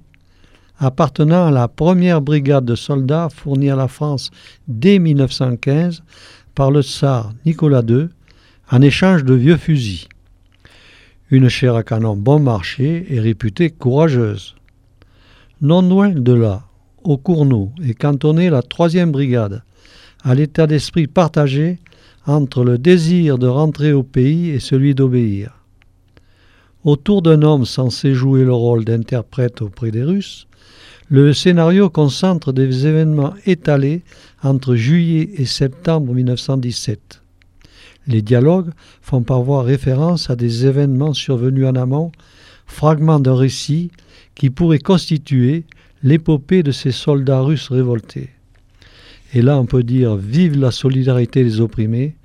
appartenant 0.80 1.46
à 1.46 1.52
la 1.52 1.68
première 1.68 2.22
brigade 2.22 2.66
de 2.66 2.76
soldats 2.76 3.30
fournie 3.30 3.70
à 3.70 3.76
la 3.76 3.88
France 3.88 4.32
dès 4.68 4.98
1915 4.98 6.02
par 6.56 6.72
le 6.72 6.82
tsar 6.82 7.32
Nicolas 7.46 7.84
II 7.88 8.08
en 8.72 8.82
échange 8.82 9.24
de 9.24 9.36
vieux 9.36 9.58
fusils. 9.58 10.08
Une 11.32 11.48
chair 11.48 11.76
à 11.76 11.84
canon 11.84 12.16
bon 12.16 12.40
marché 12.40 13.06
et 13.08 13.20
réputée 13.20 13.70
courageuse. 13.70 14.56
Non 15.62 15.84
loin 15.84 16.10
de 16.10 16.34
là, 16.34 16.64
au 17.04 17.18
Cournot, 17.18 17.72
est 17.84 17.94
cantonnée 17.94 18.50
la 18.50 18.64
troisième 18.64 19.12
brigade, 19.12 19.62
à 20.24 20.34
l'état 20.34 20.66
d'esprit 20.66 21.06
partagé 21.06 21.78
entre 22.26 22.64
le 22.64 22.80
désir 22.80 23.38
de 23.38 23.46
rentrer 23.46 23.94
au 23.94 24.02
pays 24.02 24.50
et 24.50 24.60
celui 24.60 24.96
d'obéir. 24.96 25.54
Autour 26.84 27.22
d'un 27.22 27.44
homme 27.44 27.66
censé 27.66 28.16
jouer 28.16 28.44
le 28.44 28.54
rôle 28.54 28.84
d'interprète 28.84 29.62
auprès 29.62 29.92
des 29.92 30.04
Russes, 30.04 30.48
le 31.10 31.34
scénario 31.34 31.92
concentre 31.92 32.52
des 32.54 32.88
événements 32.88 33.36
étalés 33.46 34.02
entre 34.42 34.74
juillet 34.74 35.30
et 35.36 35.46
septembre 35.46 36.12
1917. 36.12 37.22
Les 38.10 38.24
dialogues 38.24 38.72
font 39.04 39.22
parfois 39.22 39.62
référence 39.62 40.32
à 40.32 40.36
des 40.36 40.66
événements 40.66 41.14
survenus 41.14 41.68
en 41.68 41.76
amont, 41.76 42.12
fragments 42.66 43.20
d'un 43.20 43.36
récit 43.36 43.92
qui 44.34 44.50
pourrait 44.50 44.80
constituer 44.80 45.64
l'épopée 46.02 46.64
de 46.64 46.72
ces 46.72 46.92
soldats 46.92 47.42
russes 47.42 47.70
révoltés. 47.70 48.32
Et 49.34 49.44
là, 49.44 49.60
on 49.60 49.66
peut 49.68 49.84
dire 49.84 50.16
vive 50.16 50.58
la 50.58 50.72
solidarité 50.72 51.44
des 51.44 51.62
opprimés 51.62 52.16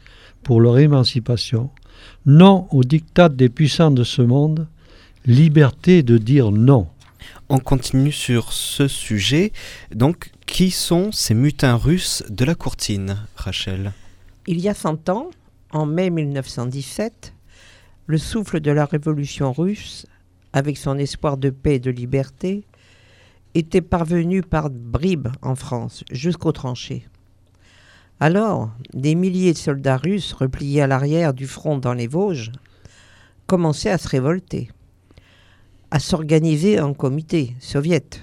pour 0.43 0.63
leur 0.63 0.79
émancipation, 0.79 1.69
non 2.25 2.67
au 2.71 2.83
diktat 2.83 3.29
des 3.29 3.51
puissants 3.51 3.91
de 3.91 4.05
ce 4.05 4.23
monde, 4.23 4.67
liberté 5.27 6.03
de 6.03 6.17
dire 6.17 6.51
non. 6.51 6.87
On 7.51 7.59
continue 7.59 8.13
sur 8.13 8.55
ce 8.55 8.89
sujet. 8.89 9.53
Donc, 9.95 10.31
qui 10.47 10.71
sont 10.71 11.13
ces 11.13 11.35
mutins 11.35 11.77
russes 11.77 12.23
de 12.31 12.47
la 12.47 12.55
courtine, 12.55 13.19
Rachel? 13.37 13.93
Il 14.47 14.61
y 14.61 14.69
a 14.69 14.75
100 14.75 15.11
ans, 15.11 15.31
en 15.75 15.87
mai 15.87 16.09
1917, 16.09 17.35
le 18.07 18.17
souffle 18.17 18.61
de 18.61 18.71
la 18.71 18.87
révolution 18.87 19.53
russe, 19.53 20.07
avec 20.53 20.79
son 20.79 20.97
espoir 20.99 21.37
de 21.37 21.51
paix 21.51 21.75
et 21.75 21.81
de 21.81 21.91
liberté, 21.91 22.65
était 23.55 23.81
parvenu 23.81 24.43
par 24.43 24.71
bribes 24.71 25.29
en 25.43 25.57
France, 25.57 26.05
jusqu'aux 26.13 26.53
tranchées. 26.53 27.07
Alors, 28.21 28.71
des 28.93 29.17
milliers 29.17 29.53
de 29.53 29.59
soldats 29.59 29.97
russes 29.97 30.33
repliés 30.33 30.81
à 30.81 30.87
l'arrière 30.87 31.35
du 31.35 31.49
front 31.49 31.77
dans 31.77 31.93
les 31.93 32.07
Vosges 32.07 32.53
commençaient 33.47 33.91
à 33.91 33.99
se 33.99 34.09
révolter, 34.09 34.71
à 35.91 35.99
s'organiser 35.99 36.81
en 36.81 36.95
comité 36.95 37.57
soviète, 37.59 38.23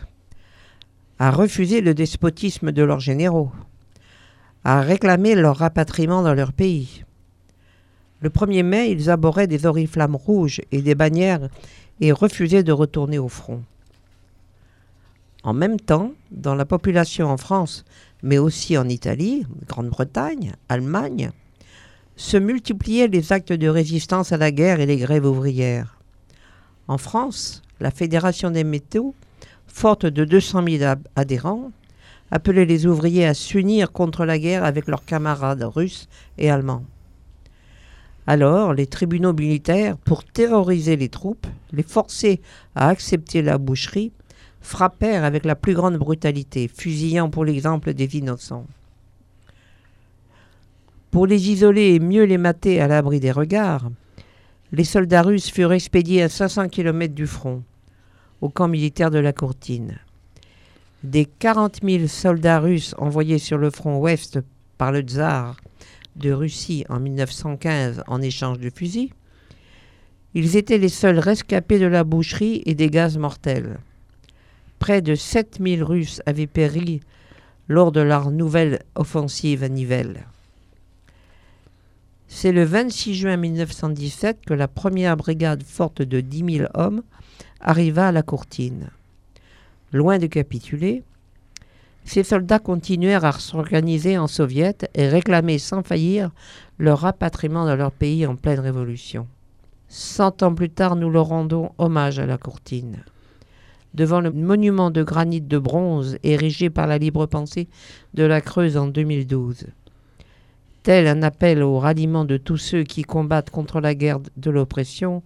à 1.20 1.32
refuser 1.32 1.82
le 1.82 1.94
despotisme 1.94 2.72
de 2.72 2.82
leurs 2.82 3.02
généraux, 3.02 3.52
à 4.64 4.80
réclamer 4.80 5.36
leur 5.36 5.58
rapatriement 5.58 6.24
dans 6.24 6.34
leur 6.34 6.54
pays. 6.54 7.04
Le 8.22 8.30
1er 8.30 8.64
mai, 8.64 8.92
ils 8.92 9.10
abordaient 9.10 9.48
des 9.48 9.66
oriflammes 9.66 10.16
rouges 10.16 10.62
et 10.72 10.82
des 10.84 10.94
bannières 10.94 11.50
et 12.00 12.12
refusaient 12.12 12.64
de 12.64 12.72
retourner 12.72 13.18
au 13.18 13.28
front. 13.28 13.64
En 15.44 15.54
même 15.54 15.80
temps, 15.80 16.12
dans 16.30 16.54
la 16.54 16.66
population 16.66 17.28
en 17.28 17.38
France, 17.38 17.84
mais 18.22 18.38
aussi 18.38 18.78
en 18.78 18.88
Italie, 18.88 19.46
Grande-Bretagne, 19.68 20.54
Allemagne, 20.70 21.32
se 22.16 22.38
multipliaient 22.38 23.08
les 23.08 23.34
actes 23.34 23.54
de 23.54 23.68
résistance 23.68 24.32
à 24.32 24.38
la 24.38 24.52
guerre 24.52 24.80
et 24.80 24.86
les 24.86 24.98
grèves 24.98 25.26
ouvrières. 25.26 25.98
En 26.88 27.00
France, 27.00 27.64
la 27.80 27.90
Fédération 27.90 28.52
des 28.52 28.64
métaux, 28.64 29.16
forte 29.66 30.06
de 30.06 30.26
200 30.26 30.64
000 30.68 30.94
adhérents, 31.16 31.72
appelait 32.30 32.66
les 32.66 32.86
ouvriers 32.86 33.26
à 33.26 33.34
s'unir 33.34 33.92
contre 33.92 34.26
la 34.26 34.38
guerre 34.38 34.64
avec 34.64 34.88
leurs 34.88 35.06
camarades 35.06 35.64
russes 35.64 36.08
et 36.38 36.52
allemands. 36.52 36.84
Alors, 38.34 38.74
les 38.74 38.88
tribunaux 38.88 39.34
militaires, 39.34 39.98
pour 39.98 40.24
terroriser 40.24 40.96
les 40.96 41.10
troupes, 41.10 41.48
les 41.74 41.84
forcer 41.84 42.40
à 42.76 42.88
accepter 42.88 43.42
la 43.42 43.58
boucherie, 43.58 44.14
frappèrent 44.62 45.26
avec 45.26 45.44
la 45.44 45.58
plus 45.58 45.74
grande 45.74 45.98
brutalité, 45.98 46.70
fusillant 46.70 47.30
pour 47.30 47.44
l'exemple 47.44 47.94
des 47.94 48.16
innocents. 48.16 48.66
Pour 51.12 51.28
les 51.28 51.50
isoler 51.50 51.96
et 51.96 52.00
mieux 52.00 52.24
les 52.24 52.38
mater 52.38 52.80
à 52.80 52.88
l'abri 52.88 53.20
des 53.20 53.34
regards, 53.34 53.92
les 54.72 54.86
soldats 54.86 55.24
russes 55.24 55.52
furent 55.52 55.74
expédiés 55.74 56.24
à 56.24 56.30
500 56.30 56.70
km 56.70 57.14
du 57.14 57.28
front, 57.28 57.64
au 58.40 58.48
camp 58.48 58.70
militaire 58.70 59.12
de 59.12 59.20
la 59.20 59.34
Courtine. 59.34 59.98
Des 61.04 61.26
40 61.26 61.82
000 61.84 62.08
soldats 62.08 62.62
russes 62.62 62.96
envoyés 62.98 63.40
sur 63.40 63.58
le 63.58 63.72
front 63.72 64.00
ouest 64.00 64.40
par 64.78 64.94
le 64.94 65.02
tsar 65.02 65.58
de 66.16 66.32
Russie 66.32 66.86
en 66.90 67.00
1915 67.00 68.04
en 68.08 68.22
échange 68.22 68.60
de 68.60 68.70
fusils, 68.70 69.12
ils 70.34 70.56
étaient 70.56 70.78
les 70.78 70.90
seuls 70.90 71.20
rescapés 71.20 71.80
de 71.80 71.86
la 71.86 72.04
boucherie 72.04 72.64
et 72.66 72.76
des 72.76 72.90
gaz 72.90 73.18
mortels. 73.18 73.80
Près 74.80 75.02
de 75.02 75.16
7000 75.16 75.84
Russes 75.84 76.22
avaient 76.26 76.48
péri 76.48 77.02
lors 77.68 77.92
de 77.92 78.02
leur 78.02 78.32
nouvelle 78.32 78.80
offensive 78.96 79.64
à 79.64 79.70
Nivelles. 79.70 80.26
C'est 82.28 82.54
le 82.54 82.64
26 82.64 83.16
juin 83.16 83.38
1917 83.38 84.46
que 84.46 84.54
la 84.54 84.70
première 84.70 85.18
brigade 85.18 85.64
forte 85.64 86.02
de 86.02 86.22
10 86.22 86.58
000 86.58 86.70
hommes 86.74 87.04
arriva 87.60 88.08
à 88.08 88.12
la 88.12 88.24
Courtine. 88.24 88.90
Loin 89.92 90.18
de 90.18 90.28
capituler, 90.28 91.04
ces 92.12 92.24
soldats 92.24 92.60
continuèrent 92.60 93.24
à 93.24 93.32
s'organiser 93.32 94.18
en 94.18 94.28
soviet 94.28 94.90
et 94.96 95.08
réclamaient 95.08 95.60
sans 95.60 95.82
faillir 95.82 96.32
leur 96.78 97.00
rapatriement 97.00 97.66
dans 97.66 97.78
leur 97.78 97.94
pays 97.94 98.26
en 98.26 98.36
pleine 98.36 98.60
révolution. 98.60 99.28
Cent 99.88 100.44
ans 100.44 100.54
plus 100.54 100.70
tard, 100.70 100.98
nous 100.98 101.10
leur 101.10 101.28
rendons 101.28 101.72
hommage 101.78 102.20
à 102.20 102.26
la 102.26 102.38
Courtine 102.38 102.98
devant 103.94 104.20
le 104.20 104.32
monument 104.32 104.92
de 104.92 105.04
granit 105.04 105.40
de 105.40 105.58
bronze 105.58 106.18
érigé 106.24 106.70
par 106.70 106.86
la 106.86 106.98
libre 106.98 107.28
pensée 107.28 107.70
de 108.14 108.24
la 108.24 108.42
Creuse 108.42 108.76
en 108.76 108.88
2012. 108.88 109.68
Tel 110.84 111.08
un 111.08 111.24
appel 111.24 111.64
au 111.64 111.80
ralliement 111.80 112.26
de 112.26 112.36
tous 112.36 112.58
ceux 112.58 112.84
qui 112.84 113.04
combattent 113.04 113.52
contre 113.52 113.80
la 113.80 113.96
guerre 113.96 114.20
de 114.36 114.50
l'oppression 114.50 115.24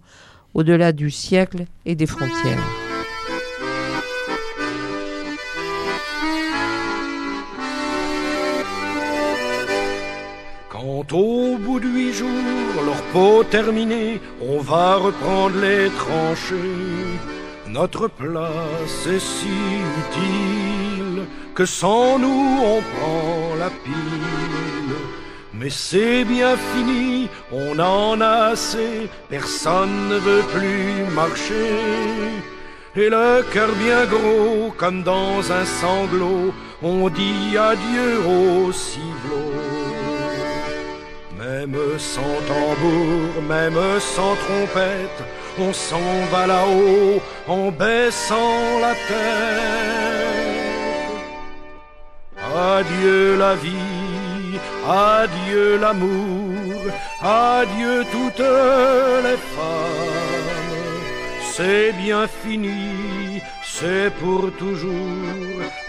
au-delà 0.54 0.92
du 0.92 1.10
siècle 1.10 1.64
et 1.84 1.96
des 1.96 2.06
frontières. 2.06 2.85
Quand 10.96 11.12
au 11.12 11.58
bout 11.58 11.78
de 11.78 11.88
huit 11.88 12.14
jours, 12.14 12.82
leur 12.86 13.02
peau 13.12 13.44
terminée, 13.44 14.18
on 14.40 14.60
va 14.60 14.96
reprendre 14.96 15.56
les 15.60 15.90
tranchées 15.90 17.18
notre 17.68 18.08
place 18.08 19.06
est 19.06 19.18
si 19.18 19.58
utile 20.02 21.26
que 21.54 21.66
sans 21.66 22.18
nous 22.18 22.58
on 22.72 22.80
prend 22.92 23.54
la 23.58 23.68
pile. 23.84 24.96
Mais 25.52 25.68
c'est 25.68 26.24
bien 26.24 26.56
fini, 26.56 27.28
on 27.52 27.78
en 27.78 28.18
a 28.22 28.52
assez, 28.52 29.10
personne 29.28 30.08
ne 30.08 30.16
veut 30.16 30.44
plus 30.54 31.14
marcher. 31.14 31.72
Et 32.94 33.10
le 33.10 33.44
cœur 33.52 33.68
bien 33.84 34.06
gros, 34.06 34.72
comme 34.78 35.02
dans 35.02 35.52
un 35.52 35.66
sanglot, 35.66 36.54
on 36.82 37.10
dit 37.10 37.58
adieu 37.58 38.12
au 38.26 38.72
ciblot. 38.72 39.45
Même 41.66 41.98
sans 41.98 42.36
tambour, 42.46 43.42
même 43.48 43.98
sans 43.98 44.36
trompette, 44.36 45.20
on 45.58 45.72
s'en 45.72 46.24
va 46.30 46.46
là-haut 46.46 47.20
en 47.48 47.72
baissant 47.72 48.78
la 48.80 48.94
tête. 49.08 50.46
Adieu 52.54 53.36
la 53.36 53.56
vie, 53.56 54.60
adieu 54.88 55.78
l'amour, 55.78 56.82
adieu 57.20 58.04
toutes 58.12 58.38
les 59.26 59.38
femmes. 59.54 60.86
C'est 61.52 61.92
bien 61.94 62.28
fini, 62.28 63.40
c'est 63.64 64.12
pour 64.20 64.52
toujours 64.56 64.92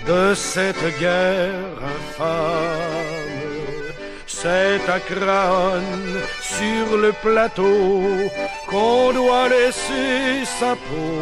de 0.08 0.34
cette 0.34 1.00
guerre 1.00 1.78
infâme. 1.96 3.47
C'est 4.30 4.82
à 4.90 5.00
crâne 5.00 6.22
sur 6.42 6.98
le 6.98 7.13
plateau 7.13 8.02
qu'on 8.68 9.13
doit 9.13 9.48
laisser 9.48 10.44
sa 10.60 10.76
peau. 10.76 11.22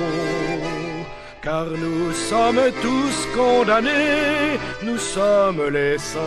Car 1.39 1.65
nous 1.65 2.11
sommes 2.13 2.71
tous 2.81 3.27
condamnés, 3.35 4.57
nous 4.81 4.97
sommes 4.97 5.69
les 5.69 5.99
sacrifiés. 5.99 6.25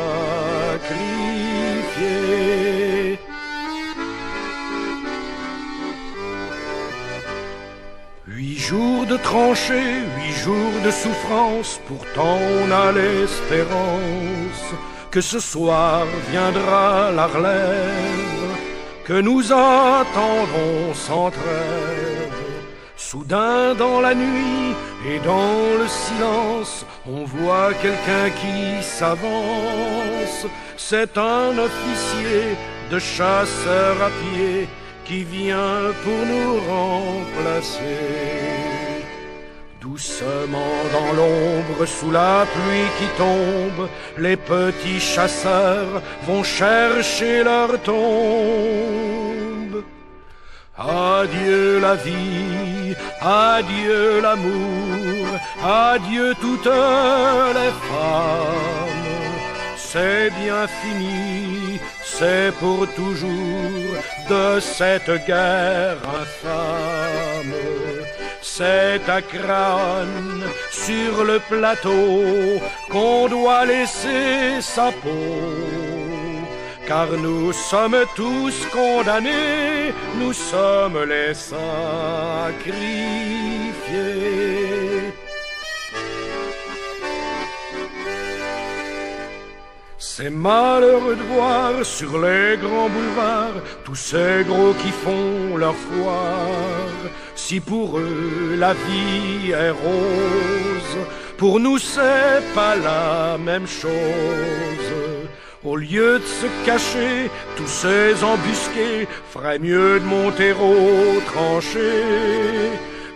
Huit 8.28 8.58
jours 8.58 9.04
de 9.06 9.16
tranchées, 9.16 10.02
huit 10.16 10.36
jours 10.44 10.80
de 10.84 10.92
souffrance, 10.92 11.80
pourtant 11.88 12.38
on 12.62 12.70
a 12.70 12.92
l'espérance 12.92 14.74
que 15.10 15.20
ce 15.20 15.40
soir 15.40 16.06
viendra 16.30 17.10
la 17.12 17.26
relève, 17.26 18.56
que 19.04 19.20
nous 19.20 19.52
attendrons 19.52 20.94
sans 20.94 21.30
trêve. 21.30 22.32
Soudain 22.96 23.74
dans 23.74 24.00
la 24.00 24.14
nuit 24.14 24.74
et 25.08 25.18
dans 25.20 25.78
le 25.80 25.88
silence, 25.88 26.84
on 27.06 27.24
voit 27.24 27.72
quelqu'un 27.80 28.28
qui 28.40 28.82
s'avance. 28.82 30.46
C'est 30.76 31.16
un 31.16 31.56
officier 31.56 32.56
de 32.90 32.98
chasseur 32.98 34.02
à 34.02 34.10
pied 34.10 34.68
qui 35.04 35.24
vient 35.24 35.92
pour 36.04 36.26
nous 36.26 36.60
remplacer. 36.68 38.67
Doucement 39.80 40.76
dans 40.92 41.12
l'ombre, 41.12 41.86
sous 41.86 42.10
la 42.10 42.44
pluie 42.52 42.90
qui 42.98 43.06
tombe, 43.16 43.88
les 44.18 44.36
petits 44.36 44.98
chasseurs 44.98 46.02
vont 46.26 46.42
chercher 46.42 47.44
leur 47.44 47.80
tombe. 47.82 47.98
Adieu 50.76 51.78
la 51.78 51.94
vie, 51.94 52.96
adieu 53.20 54.20
l'amour, 54.20 55.26
adieu 55.64 56.34
toutes 56.40 56.66
les 56.66 57.72
femmes. 57.88 58.98
C'est 59.76 60.30
bien 60.42 60.66
fini, 60.66 61.78
c'est 62.04 62.52
pour 62.58 62.86
toujours 62.94 63.94
de 64.28 64.58
cette 64.60 65.24
guerre 65.24 65.98
infâme. 66.20 67.54
C'est 68.58 69.08
à 69.08 69.22
crâne 69.22 70.42
sur 70.72 71.22
le 71.22 71.38
plateau 71.38 72.60
qu'on 72.90 73.28
doit 73.28 73.64
laisser 73.64 74.60
sa 74.60 74.90
peau 74.90 75.78
car 76.84 77.06
nous 77.12 77.52
sommes 77.52 78.04
tous 78.16 78.56
condamnés, 78.72 79.94
nous 80.16 80.32
sommes 80.32 81.04
les 81.04 81.34
sacrifiés. 81.34 81.58
C'est 90.20 90.30
malheureux 90.30 91.14
de 91.14 91.22
voir 91.32 91.84
sur 91.84 92.20
les 92.20 92.56
grands 92.56 92.88
boulevards 92.88 93.62
tous 93.84 93.94
ces 93.94 94.42
gros 94.48 94.72
qui 94.72 94.90
font 94.90 95.56
leur 95.56 95.76
foire. 95.76 96.98
Si 97.36 97.60
pour 97.60 98.00
eux 98.00 98.56
la 98.58 98.72
vie 98.72 99.52
est 99.52 99.70
rose, 99.70 100.96
pour 101.36 101.60
nous 101.60 101.78
c'est 101.78 102.42
pas 102.52 102.74
la 102.74 103.38
même 103.38 103.68
chose. 103.68 104.90
Au 105.62 105.76
lieu 105.76 106.18
de 106.18 106.24
se 106.24 106.48
cacher, 106.66 107.30
tous 107.56 107.68
ces 107.68 108.24
embusqués 108.24 109.06
feraient 109.30 109.60
mieux 109.60 110.00
de 110.00 110.04
monter 110.04 110.50
au 110.50 111.20
tranché 111.26 111.92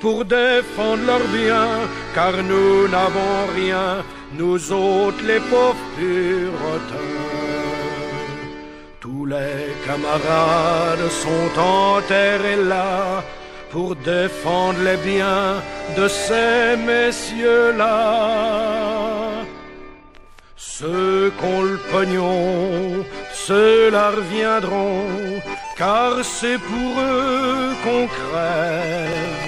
pour 0.02 0.24
défendre 0.24 1.04
leurs 1.06 1.28
biens, 1.38 1.78
car 2.12 2.34
nous 2.50 2.88
n'avons 2.88 3.46
rien, 3.54 4.04
nous 4.34 4.72
autres 4.72 5.24
les 5.24 5.38
pauvres 5.52 5.86
puritains. 5.96 7.12
Tous 9.00 9.24
les 9.24 9.62
camarades 9.86 11.08
sont 11.24 11.50
enterrés 11.58 12.62
là 12.74 13.22
pour 13.70 13.94
défendre 13.96 14.80
les 14.88 14.98
biens 15.08 15.62
de 15.96 16.08
ces 16.08 16.76
messieurs-là. 16.90 17.92
Ceux 20.56 21.32
qu'ont 21.38 21.62
le 21.62 21.78
pognon, 21.92 23.04
ceux-là 23.32 24.10
reviendront, 24.10 25.06
car 25.78 26.24
c'est 26.24 26.58
pour 26.58 26.92
eux 27.00 27.70
qu'on 27.84 28.06
crève. 28.08 29.41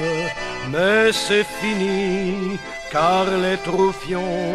Mais 0.74 1.12
c'est 1.12 1.46
fini, 1.60 2.58
car 2.90 3.26
les 3.44 3.58
troufions 3.58 4.50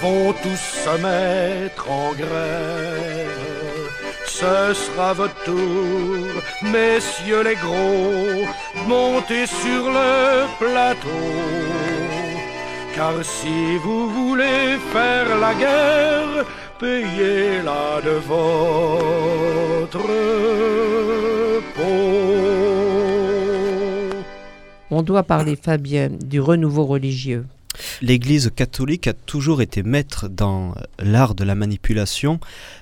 vont 0.00 0.32
tous 0.42 0.64
se 0.84 0.94
mettre 1.08 1.90
en 1.90 2.12
grève. 2.12 3.82
Ce 4.24 4.72
sera 4.82 5.12
votre 5.12 5.44
tour, 5.44 6.28
messieurs 6.62 7.42
les 7.42 7.56
gros, 7.56 8.46
montez 8.86 9.46
sur 9.46 9.82
le 9.98 10.46
plateau. 10.58 11.28
Car 12.94 13.16
si 13.22 13.76
vous 13.84 14.08
voulez 14.08 14.78
faire 14.94 15.38
la 15.38 15.52
guerre, 15.54 16.46
payez-la 16.78 18.00
de 18.08 18.16
votre 18.32 20.08
peau. 21.74 22.61
On 24.94 25.00
doit 25.00 25.22
parler, 25.22 25.56
Fabien, 25.56 26.10
du 26.10 26.38
renouveau 26.38 26.84
religieux. 26.84 27.46
L'Église 28.02 28.50
catholique 28.54 29.06
a 29.06 29.14
toujours 29.14 29.62
été 29.62 29.82
maître 29.82 30.28
dans 30.28 30.74
l'art 30.98 31.34
de 31.34 31.44
la 31.44 31.54
manipulation. 31.54 32.40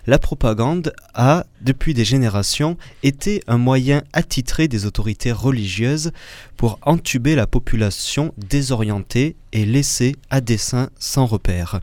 La 0.08 0.18
propagande 0.18 0.92
a, 1.14 1.46
depuis 1.60 1.94
des 1.94 2.04
générations, 2.04 2.76
été 3.04 3.44
un 3.46 3.58
moyen 3.58 4.02
attitré 4.12 4.66
des 4.66 4.86
autorités 4.86 5.30
religieuses 5.30 6.10
pour 6.56 6.80
entuber 6.82 7.36
la 7.36 7.46
population 7.46 8.34
désorientée 8.36 9.36
et 9.52 9.64
laissée 9.64 10.16
à 10.30 10.40
dessein 10.40 10.90
sans 10.98 11.26
repère. 11.26 11.78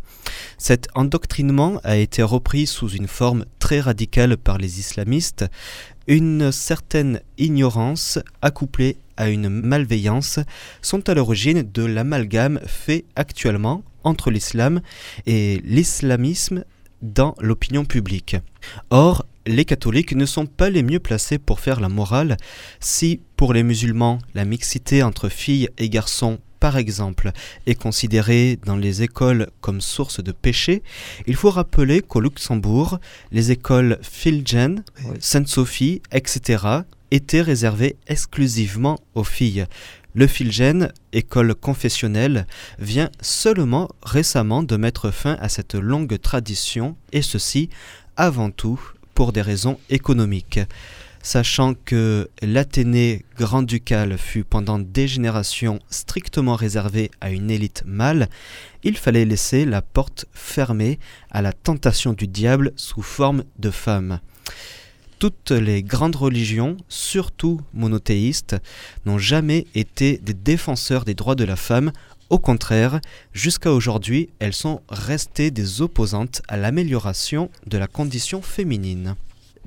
Cet 0.58 0.90
endoctrinement 0.94 1.80
a 1.86 1.96
été 1.96 2.22
repris 2.22 2.68
sous 2.68 2.90
une 2.90 3.08
forme 3.08 3.46
très 3.60 3.80
radicale 3.80 4.36
par 4.36 4.58
les 4.58 4.82
islamistes, 4.82 5.46
une 6.06 6.52
certaine 6.52 7.22
ignorance 7.38 8.20
accouplée 8.42 8.98
à 9.18 9.30
une 9.30 9.50
malveillance 9.50 10.40
sont 10.82 11.10
à 11.10 11.14
l'origine 11.14 11.64
de 11.64 11.84
l'amalgame 11.84 12.60
fait 12.66 13.06
actuellement 13.16 13.84
entre 14.04 14.32
l'islam 14.32 14.82
et 15.26 15.62
l'islamisme 15.66 16.64
dans 17.02 17.36
l'opinion 17.40 17.86
publique. 17.86 18.38
Or, 18.90 19.26
les 19.46 19.66
catholiques 19.66 20.14
ne 20.14 20.26
sont 20.26 20.46
pas 20.46 20.70
les 20.70 20.84
mieux 20.84 21.00
placés 21.00 21.38
pour 21.38 21.60
faire 21.60 21.80
la 21.80 21.90
morale 21.90 22.38
si, 22.80 23.22
pour 23.36 23.54
les 23.54 23.64
musulmans, 23.64 24.20
la 24.34 24.46
mixité 24.46 25.04
entre 25.04 25.30
filles 25.30 25.70
et 25.78 25.90
garçons 25.90 26.40
par 26.60 26.78
exemple, 26.78 27.32
est 27.66 27.76
considérée 27.76 28.58
dans 28.66 28.76
les 28.76 29.04
écoles 29.04 29.50
comme 29.62 29.82
source 29.82 30.24
de 30.24 30.32
péché, 30.32 30.84
il 31.26 31.36
faut 31.36 31.52
rappeler 31.52 32.02
qu'au 32.02 32.20
Luxembourg, 32.20 33.00
les 33.32 33.52
écoles 33.52 34.00
Filgen, 34.02 34.84
Sainte-Sophie, 35.20 36.02
etc., 36.12 36.66
étaient 37.12 37.42
réservées 37.42 37.98
exclusivement 38.08 39.00
aux 39.16 39.24
filles. 39.24 39.66
Le 40.14 40.28
Filgen, 40.28 40.92
école 41.14 41.54
confessionnelle, 41.54 42.48
vient 42.80 43.10
seulement 43.22 43.90
récemment 44.04 44.64
de 44.64 44.76
mettre 44.78 45.12
fin 45.12 45.38
à 45.40 45.50
cette 45.50 45.76
longue 45.76 46.20
tradition, 46.20 46.98
et 47.12 47.22
ceci 47.22 47.70
avant 48.16 48.50
tout 48.50 48.80
pour 49.14 49.32
des 49.32 49.42
raisons 49.42 49.80
économiques 49.90 50.60
sachant 51.28 51.74
que 51.74 52.30
l'Athénée 52.42 53.26
grand-ducal 53.38 54.18
fut 54.18 54.46
pendant 54.46 54.80
des 54.80 55.10
générations 55.10 55.80
strictement 55.90 56.56
réservé 56.56 57.12
à 57.20 57.32
une 57.32 57.52
élite 57.52 57.84
mâle, 57.86 58.30
il 58.84 58.98
fallait 58.98 59.26
laisser 59.26 59.66
la 59.66 59.82
porte 59.82 60.26
fermée 60.32 61.00
à 61.30 61.42
la 61.42 61.52
tentation 61.52 62.14
du 62.14 62.28
diable 62.28 62.72
sous 62.78 63.02
forme 63.02 63.44
de 63.60 63.72
femme. 63.72 64.22
Toutes 65.20 65.52
les 65.52 65.84
grandes 65.84 66.16
religions, 66.16 66.78
surtout 66.90 67.60
monothéistes, 67.74 68.56
n'ont 69.06 69.18
jamais 69.18 69.66
été 69.76 70.18
des 70.18 70.34
défenseurs 70.34 71.06
des 71.06 71.16
droits 71.16 71.36
de 71.36 71.44
la 71.44 71.56
femme 71.56 71.92
au 72.30 72.40
contraire, 72.40 73.00
jusqu'à 73.32 73.72
aujourd'hui, 73.72 74.28
elles 74.40 74.54
sont 74.54 74.82
restées 74.90 75.50
des 75.50 75.82
opposantes 75.82 76.42
à 76.50 76.58
l'amélioration 76.58 77.50
de 77.68 77.78
la 77.78 77.88
condition 77.88 78.42
féminine 78.42 79.16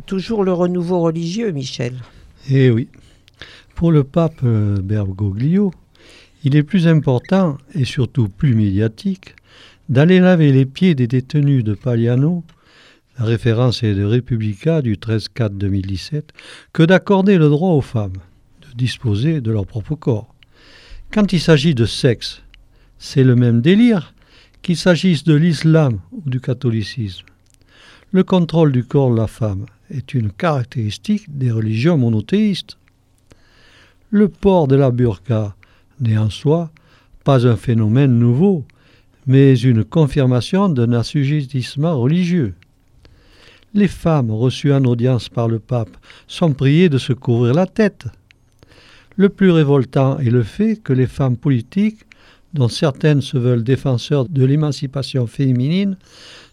toujours 0.06 0.44
le 0.44 0.52
renouveau 0.52 1.00
religieux, 1.00 1.50
Michel. 1.52 1.94
Eh 2.50 2.70
oui. 2.70 2.88
Pour 3.74 3.92
le 3.92 4.04
pape 4.04 4.40
euh, 4.44 4.80
Bergoglio, 4.82 5.72
il 6.44 6.56
est 6.56 6.62
plus 6.62 6.86
important 6.86 7.58
et 7.74 7.84
surtout 7.84 8.28
plus 8.28 8.54
médiatique 8.54 9.36
d'aller 9.88 10.20
laver 10.20 10.52
les 10.52 10.66
pieds 10.66 10.94
des 10.94 11.06
détenus 11.06 11.64
de 11.64 11.74
Pagliano, 11.74 12.42
la 12.42 12.59
référence 13.24 13.82
est 13.82 13.94
de 13.94 14.04
Republica 14.04 14.82
du 14.82 14.96
13-4-2017, 14.96 16.22
que 16.72 16.82
d'accorder 16.82 17.38
le 17.38 17.48
droit 17.48 17.72
aux 17.72 17.80
femmes 17.80 18.18
de 18.62 18.76
disposer 18.76 19.40
de 19.40 19.50
leur 19.50 19.66
propre 19.66 19.94
corps. 19.94 20.34
Quand 21.10 21.32
il 21.32 21.40
s'agit 21.40 21.74
de 21.74 21.86
sexe, 21.86 22.42
c'est 22.98 23.24
le 23.24 23.34
même 23.34 23.60
délire 23.60 24.14
qu'il 24.62 24.76
s'agisse 24.76 25.24
de 25.24 25.34
l'islam 25.34 26.00
ou 26.12 26.28
du 26.28 26.40
catholicisme. 26.40 27.26
Le 28.12 28.24
contrôle 28.24 28.72
du 28.72 28.84
corps 28.84 29.10
de 29.10 29.16
la 29.16 29.26
femme 29.26 29.66
est 29.90 30.14
une 30.14 30.30
caractéristique 30.30 31.36
des 31.36 31.50
religions 31.50 31.96
monothéistes. 31.96 32.76
Le 34.10 34.28
port 34.28 34.68
de 34.68 34.76
la 34.76 34.90
burqa 34.90 35.54
n'est 36.00 36.18
en 36.18 36.30
soi 36.30 36.70
pas 37.24 37.46
un 37.46 37.56
phénomène 37.56 38.18
nouveau, 38.18 38.64
mais 39.26 39.58
une 39.58 39.84
confirmation 39.84 40.68
d'un 40.68 40.92
assujettissement 40.92 42.00
religieux. 42.00 42.54
Les 43.72 43.86
femmes 43.86 44.32
reçues 44.32 44.72
en 44.72 44.84
audience 44.84 45.28
par 45.28 45.46
le 45.46 45.60
pape 45.60 45.96
sont 46.26 46.52
priées 46.52 46.88
de 46.88 46.98
se 46.98 47.12
couvrir 47.12 47.54
la 47.54 47.66
tête. 47.66 48.06
Le 49.16 49.28
plus 49.28 49.52
révoltant 49.52 50.18
est 50.18 50.30
le 50.30 50.42
fait 50.42 50.76
que 50.76 50.92
les 50.92 51.06
femmes 51.06 51.36
politiques, 51.36 52.00
dont 52.52 52.68
certaines 52.68 53.22
se 53.22 53.38
veulent 53.38 53.62
défenseurs 53.62 54.28
de 54.28 54.44
l'émancipation 54.44 55.28
féminine, 55.28 55.96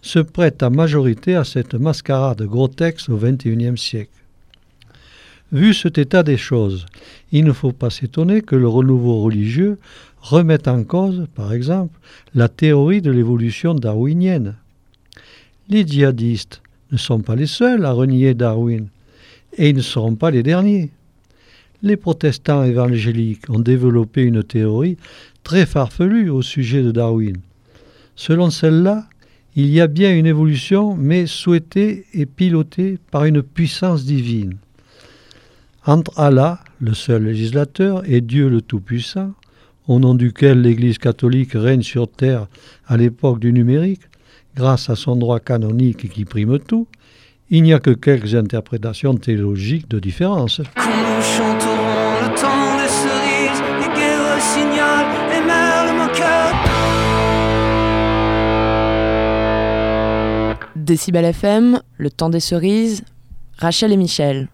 se 0.00 0.20
prêtent 0.20 0.62
à 0.62 0.70
majorité 0.70 1.34
à 1.34 1.42
cette 1.42 1.74
mascarade 1.74 2.42
grotesque 2.42 3.08
au 3.08 3.16
XXIe 3.16 3.76
siècle. 3.76 4.12
Vu 5.50 5.74
cet 5.74 5.98
état 5.98 6.22
des 6.22 6.36
choses, 6.36 6.86
il 7.32 7.44
ne 7.44 7.52
faut 7.52 7.72
pas 7.72 7.90
s'étonner 7.90 8.42
que 8.42 8.54
le 8.54 8.68
renouveau 8.68 9.22
religieux 9.22 9.78
remette 10.20 10.68
en 10.68 10.84
cause, 10.84 11.26
par 11.34 11.52
exemple, 11.52 11.98
la 12.34 12.48
théorie 12.48 13.02
de 13.02 13.10
l'évolution 13.10 13.74
darwinienne. 13.74 14.54
Les 15.68 15.84
djihadistes 15.84 16.62
ne 16.92 16.96
sont 16.96 17.20
pas 17.20 17.36
les 17.36 17.46
seuls 17.46 17.84
à 17.84 17.92
renier 17.92 18.34
Darwin, 18.34 18.88
et 19.56 19.70
ils 19.70 19.76
ne 19.76 19.82
seront 19.82 20.14
pas 20.14 20.30
les 20.30 20.42
derniers. 20.42 20.90
Les 21.82 21.96
protestants 21.96 22.64
évangéliques 22.64 23.48
ont 23.48 23.60
développé 23.60 24.22
une 24.22 24.42
théorie 24.42 24.96
très 25.44 25.66
farfelue 25.66 26.30
au 26.30 26.42
sujet 26.42 26.82
de 26.82 26.90
Darwin. 26.90 27.36
Selon 28.16 28.50
celle-là, 28.50 29.06
il 29.54 29.66
y 29.70 29.80
a 29.80 29.86
bien 29.86 30.14
une 30.14 30.26
évolution, 30.26 30.96
mais 30.96 31.26
souhaitée 31.26 32.04
et 32.12 32.26
pilotée 32.26 32.98
par 33.10 33.24
une 33.24 33.42
puissance 33.42 34.04
divine. 34.04 34.56
Entre 35.86 36.18
Allah, 36.18 36.60
le 36.80 36.94
seul 36.94 37.24
législateur, 37.24 38.02
et 38.04 38.20
Dieu 38.20 38.48
le 38.48 38.60
Tout-Puissant, 38.60 39.32
au 39.86 39.98
nom 39.98 40.14
duquel 40.14 40.60
l'Église 40.60 40.98
catholique 40.98 41.52
règne 41.54 41.82
sur 41.82 42.10
terre 42.10 42.46
à 42.86 42.96
l'époque 42.96 43.40
du 43.40 43.52
numérique, 43.52 44.02
grâce 44.58 44.90
à 44.90 44.96
son 44.96 45.14
droit 45.14 45.38
canonique 45.38 46.10
qui 46.10 46.24
prime 46.24 46.58
tout, 46.58 46.88
il 47.48 47.62
n'y 47.62 47.72
a 47.72 47.78
que 47.78 47.90
quelques 47.90 48.34
interprétations 48.34 49.14
théologiques 49.14 49.88
de 49.88 50.00
différence. 50.00 50.60
Décibel 60.74 61.24
FM, 61.26 61.80
le 61.96 62.10
temps 62.10 62.30
des 62.30 62.40
cerises, 62.40 63.04
Rachel 63.58 63.92
et 63.92 63.96
Michel. 63.96 64.48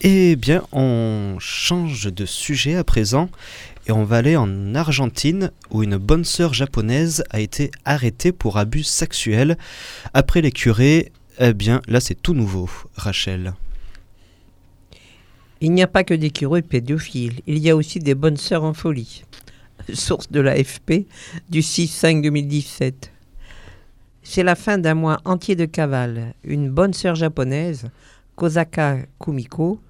Eh 0.00 0.36
bien, 0.36 0.62
on 0.70 1.38
change 1.40 2.04
de 2.12 2.24
sujet 2.24 2.76
à 2.76 2.84
présent 2.84 3.28
et 3.88 3.92
on 3.92 4.04
va 4.04 4.18
aller 4.18 4.36
en 4.36 4.76
Argentine 4.76 5.50
où 5.70 5.82
une 5.82 5.96
bonne 5.96 6.24
sœur 6.24 6.54
japonaise 6.54 7.24
a 7.30 7.40
été 7.40 7.72
arrêtée 7.84 8.30
pour 8.30 8.58
abus 8.58 8.84
sexuels. 8.84 9.58
Après 10.14 10.40
les 10.40 10.52
curés, 10.52 11.10
eh 11.40 11.52
bien 11.52 11.82
là 11.88 11.98
c'est 11.98 12.14
tout 12.14 12.34
nouveau, 12.34 12.70
Rachel. 12.94 13.54
Il 15.60 15.72
n'y 15.72 15.82
a 15.82 15.88
pas 15.88 16.04
que 16.04 16.14
des 16.14 16.30
curés 16.30 16.62
pédophiles, 16.62 17.40
il 17.48 17.58
y 17.58 17.68
a 17.68 17.74
aussi 17.74 17.98
des 17.98 18.14
bonnes 18.14 18.36
sœurs 18.36 18.62
en 18.62 18.74
folie. 18.74 19.24
Source 19.92 20.30
de 20.30 20.38
l'AFP 20.38 21.08
du 21.50 21.60
6-5-2017. 21.60 22.92
C'est 24.22 24.44
la 24.44 24.54
fin 24.54 24.78
d'un 24.78 24.94
mois 24.94 25.20
entier 25.24 25.56
de 25.56 25.64
cavale. 25.64 26.34
Une 26.44 26.70
bonne 26.70 26.92
sœur 26.92 27.16
japonaise, 27.16 27.88
Kosaka 28.36 28.98
Kumiko, 29.18 29.80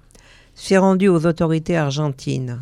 s'est 0.59 0.77
rendue 0.77 1.07
aux 1.07 1.25
autorités 1.25 1.77
argentines. 1.77 2.59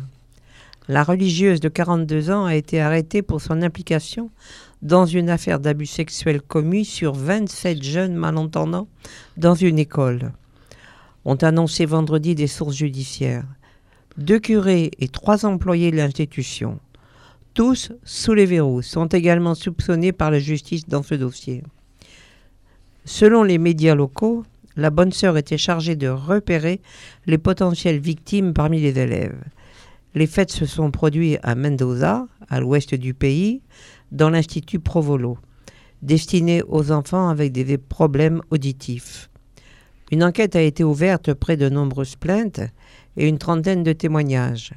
La 0.86 1.02
religieuse 1.02 1.58
de 1.58 1.68
42 1.68 2.30
ans 2.30 2.44
a 2.44 2.54
été 2.54 2.80
arrêtée 2.80 3.22
pour 3.22 3.40
son 3.40 3.60
implication 3.60 4.30
dans 4.82 5.04
une 5.04 5.28
affaire 5.28 5.58
d'abus 5.58 5.86
sexuels 5.86 6.40
commis 6.40 6.84
sur 6.84 7.12
27 7.12 7.82
jeunes 7.82 8.14
malentendants 8.14 8.86
dans 9.36 9.56
une 9.56 9.80
école. 9.80 10.32
Ont 11.24 11.34
annoncé 11.34 11.86
vendredi 11.86 12.36
des 12.36 12.46
sources 12.46 12.76
judiciaires. 12.76 13.44
Deux 14.16 14.38
curés 14.38 14.92
et 15.00 15.08
trois 15.08 15.44
employés 15.44 15.90
de 15.90 15.96
l'institution, 15.96 16.78
tous 17.52 17.90
sous 18.04 18.32
les 18.32 18.46
verrous, 18.46 18.82
sont 18.82 19.06
également 19.06 19.56
soupçonnés 19.56 20.12
par 20.12 20.30
la 20.30 20.38
justice 20.38 20.86
dans 20.86 21.02
ce 21.02 21.16
dossier. 21.16 21.64
Selon 23.04 23.42
les 23.42 23.58
médias 23.58 23.96
locaux, 23.96 24.44
la 24.78 24.90
bonne 24.90 25.10
sœur 25.10 25.36
était 25.36 25.58
chargée 25.58 25.96
de 25.96 26.06
repérer 26.06 26.80
les 27.26 27.36
potentielles 27.36 27.98
victimes 27.98 28.54
parmi 28.54 28.80
les 28.80 28.96
élèves. 28.96 29.42
Les 30.14 30.28
fêtes 30.28 30.52
se 30.52 30.66
sont 30.66 30.92
produites 30.92 31.40
à 31.42 31.56
Mendoza, 31.56 32.28
à 32.48 32.60
l'ouest 32.60 32.94
du 32.94 33.12
pays, 33.12 33.60
dans 34.12 34.30
l'Institut 34.30 34.78
Provolo, 34.78 35.36
destiné 36.02 36.62
aux 36.62 36.92
enfants 36.92 37.28
avec 37.28 37.50
des 37.50 37.76
problèmes 37.76 38.40
auditifs. 38.50 39.28
Une 40.12 40.22
enquête 40.22 40.54
a 40.54 40.62
été 40.62 40.84
ouverte 40.84 41.34
près 41.34 41.56
de 41.56 41.68
nombreuses 41.68 42.16
plaintes 42.16 42.60
et 43.16 43.28
une 43.28 43.38
trentaine 43.38 43.82
de 43.82 43.92
témoignages. 43.92 44.72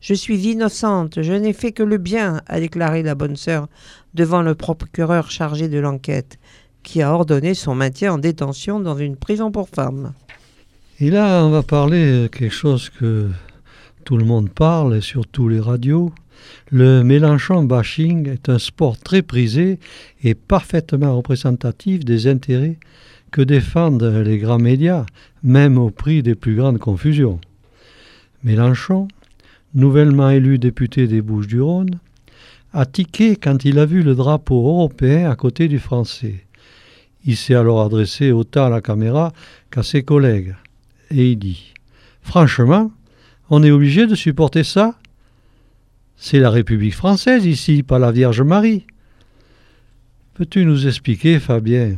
Je 0.00 0.14
suis 0.14 0.38
innocente, 0.46 1.22
je 1.22 1.32
n'ai 1.32 1.52
fait 1.52 1.72
que 1.72 1.82
le 1.82 1.98
bien, 1.98 2.40
a 2.46 2.60
déclaré 2.60 3.02
la 3.02 3.16
bonne 3.16 3.34
sœur 3.34 3.66
devant 4.14 4.42
le 4.42 4.54
procureur 4.54 5.32
chargé 5.32 5.68
de 5.68 5.78
l'enquête, 5.80 6.38
qui 6.86 7.02
a 7.02 7.12
ordonné 7.12 7.54
son 7.54 7.74
maintien 7.74 8.14
en 8.14 8.18
détention 8.18 8.78
dans 8.78 8.96
une 8.96 9.16
prison 9.16 9.50
pour 9.50 9.68
femmes. 9.68 10.12
Et 11.00 11.10
là, 11.10 11.44
on 11.44 11.50
va 11.50 11.64
parler 11.64 12.28
quelque 12.30 12.54
chose 12.54 12.90
que 12.90 13.28
tout 14.04 14.16
le 14.16 14.24
monde 14.24 14.50
parle, 14.50 14.96
et 14.96 15.00
sur 15.00 15.26
tous 15.26 15.48
les 15.48 15.58
radios. 15.58 16.12
Le 16.70 17.02
Mélenchon 17.02 17.64
bashing 17.64 18.28
est 18.28 18.48
un 18.48 18.60
sport 18.60 18.96
très 18.98 19.22
prisé 19.22 19.80
et 20.22 20.34
parfaitement 20.36 21.16
représentatif 21.16 22.04
des 22.04 22.28
intérêts 22.28 22.78
que 23.32 23.42
défendent 23.42 24.22
les 24.24 24.38
grands 24.38 24.60
médias, 24.60 25.06
même 25.42 25.78
au 25.78 25.90
prix 25.90 26.22
des 26.22 26.36
plus 26.36 26.54
grandes 26.54 26.78
confusions. 26.78 27.40
Mélenchon, 28.44 29.08
nouvellement 29.74 30.30
élu 30.30 30.58
député 30.58 31.08
des 31.08 31.20
Bouches-du-Rhône, 31.20 31.98
a 32.72 32.86
tiqué 32.86 33.34
quand 33.34 33.64
il 33.64 33.80
a 33.80 33.86
vu 33.86 34.04
le 34.04 34.14
drapeau 34.14 34.68
européen 34.68 35.28
à 35.28 35.34
côté 35.34 35.66
du 35.66 35.80
français. 35.80 36.45
Il 37.26 37.36
s'est 37.36 37.54
alors 37.54 37.82
adressé 37.82 38.30
autant 38.30 38.66
à 38.66 38.70
la 38.70 38.80
caméra 38.80 39.32
qu'à 39.70 39.82
ses 39.82 40.04
collègues, 40.04 40.54
et 41.10 41.32
il 41.32 41.38
dit 41.38 41.74
Franchement, 42.22 42.92
on 43.50 43.62
est 43.62 43.70
obligé 43.70 44.06
de 44.06 44.14
supporter 44.14 44.64
ça. 44.64 44.94
C'est 46.16 46.38
la 46.38 46.50
République 46.50 46.94
française 46.94 47.44
ici, 47.44 47.82
pas 47.82 47.98
la 47.98 48.12
Vierge 48.12 48.42
Marie. 48.42 48.86
Peux-tu 50.34 50.64
nous 50.64 50.86
expliquer, 50.86 51.40
Fabien, 51.40 51.96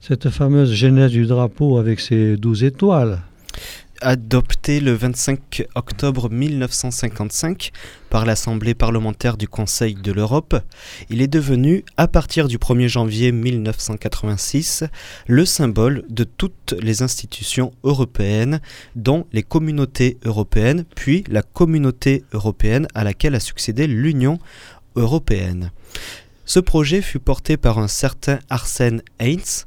cette 0.00 0.30
fameuse 0.30 0.72
genèse 0.72 1.12
du 1.12 1.26
drapeau 1.26 1.78
avec 1.78 2.00
ses 2.00 2.36
douze 2.36 2.64
étoiles? 2.64 3.20
Adopté 4.00 4.80
le 4.80 4.92
25 4.92 5.66
octobre 5.74 6.30
1955 6.30 7.72
par 8.08 8.26
l'Assemblée 8.26 8.74
parlementaire 8.74 9.36
du 9.36 9.48
Conseil 9.48 9.94
de 9.94 10.12
l'Europe, 10.12 10.56
il 11.10 11.22
est 11.22 11.28
devenu, 11.28 11.84
à 11.96 12.08
partir 12.08 12.48
du 12.48 12.58
1er 12.58 12.88
janvier 12.88 13.32
1986, 13.32 14.84
le 15.26 15.44
symbole 15.44 16.04
de 16.08 16.24
toutes 16.24 16.74
les 16.80 17.02
institutions 17.02 17.72
européennes, 17.84 18.60
dont 18.96 19.26
les 19.32 19.42
communautés 19.42 20.18
européennes, 20.24 20.84
puis 20.94 21.24
la 21.28 21.42
communauté 21.42 22.24
européenne 22.32 22.88
à 22.94 23.04
laquelle 23.04 23.34
a 23.34 23.40
succédé 23.40 23.86
l'Union 23.86 24.38
européenne. 24.96 25.70
Ce 26.44 26.58
projet 26.58 27.00
fut 27.00 27.20
porté 27.20 27.56
par 27.56 27.78
un 27.78 27.86
certain 27.86 28.40
Arsène 28.48 29.02
Heinz, 29.20 29.66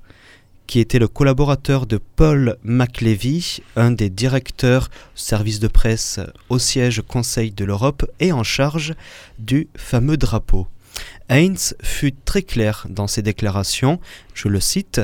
qui 0.67 0.79
était 0.79 0.99
le 0.99 1.07
collaborateur 1.07 1.85
de 1.85 1.99
Paul 2.15 2.57
McLevy, 2.63 3.61
un 3.75 3.91
des 3.91 4.09
directeurs 4.09 4.89
service 5.15 5.59
de 5.59 5.67
presse 5.67 6.19
au 6.49 6.59
siège 6.59 7.01
Conseil 7.01 7.51
de 7.51 7.65
l'Europe 7.65 8.05
et 8.19 8.31
en 8.31 8.43
charge 8.43 8.93
du 9.39 9.67
fameux 9.75 10.17
drapeau. 10.17 10.67
Heinz 11.29 11.75
fut 11.81 12.13
très 12.13 12.43
clair 12.43 12.85
dans 12.89 13.07
ses 13.07 13.21
déclarations, 13.21 13.99
je 14.33 14.47
le 14.47 14.59
cite, 14.59 15.01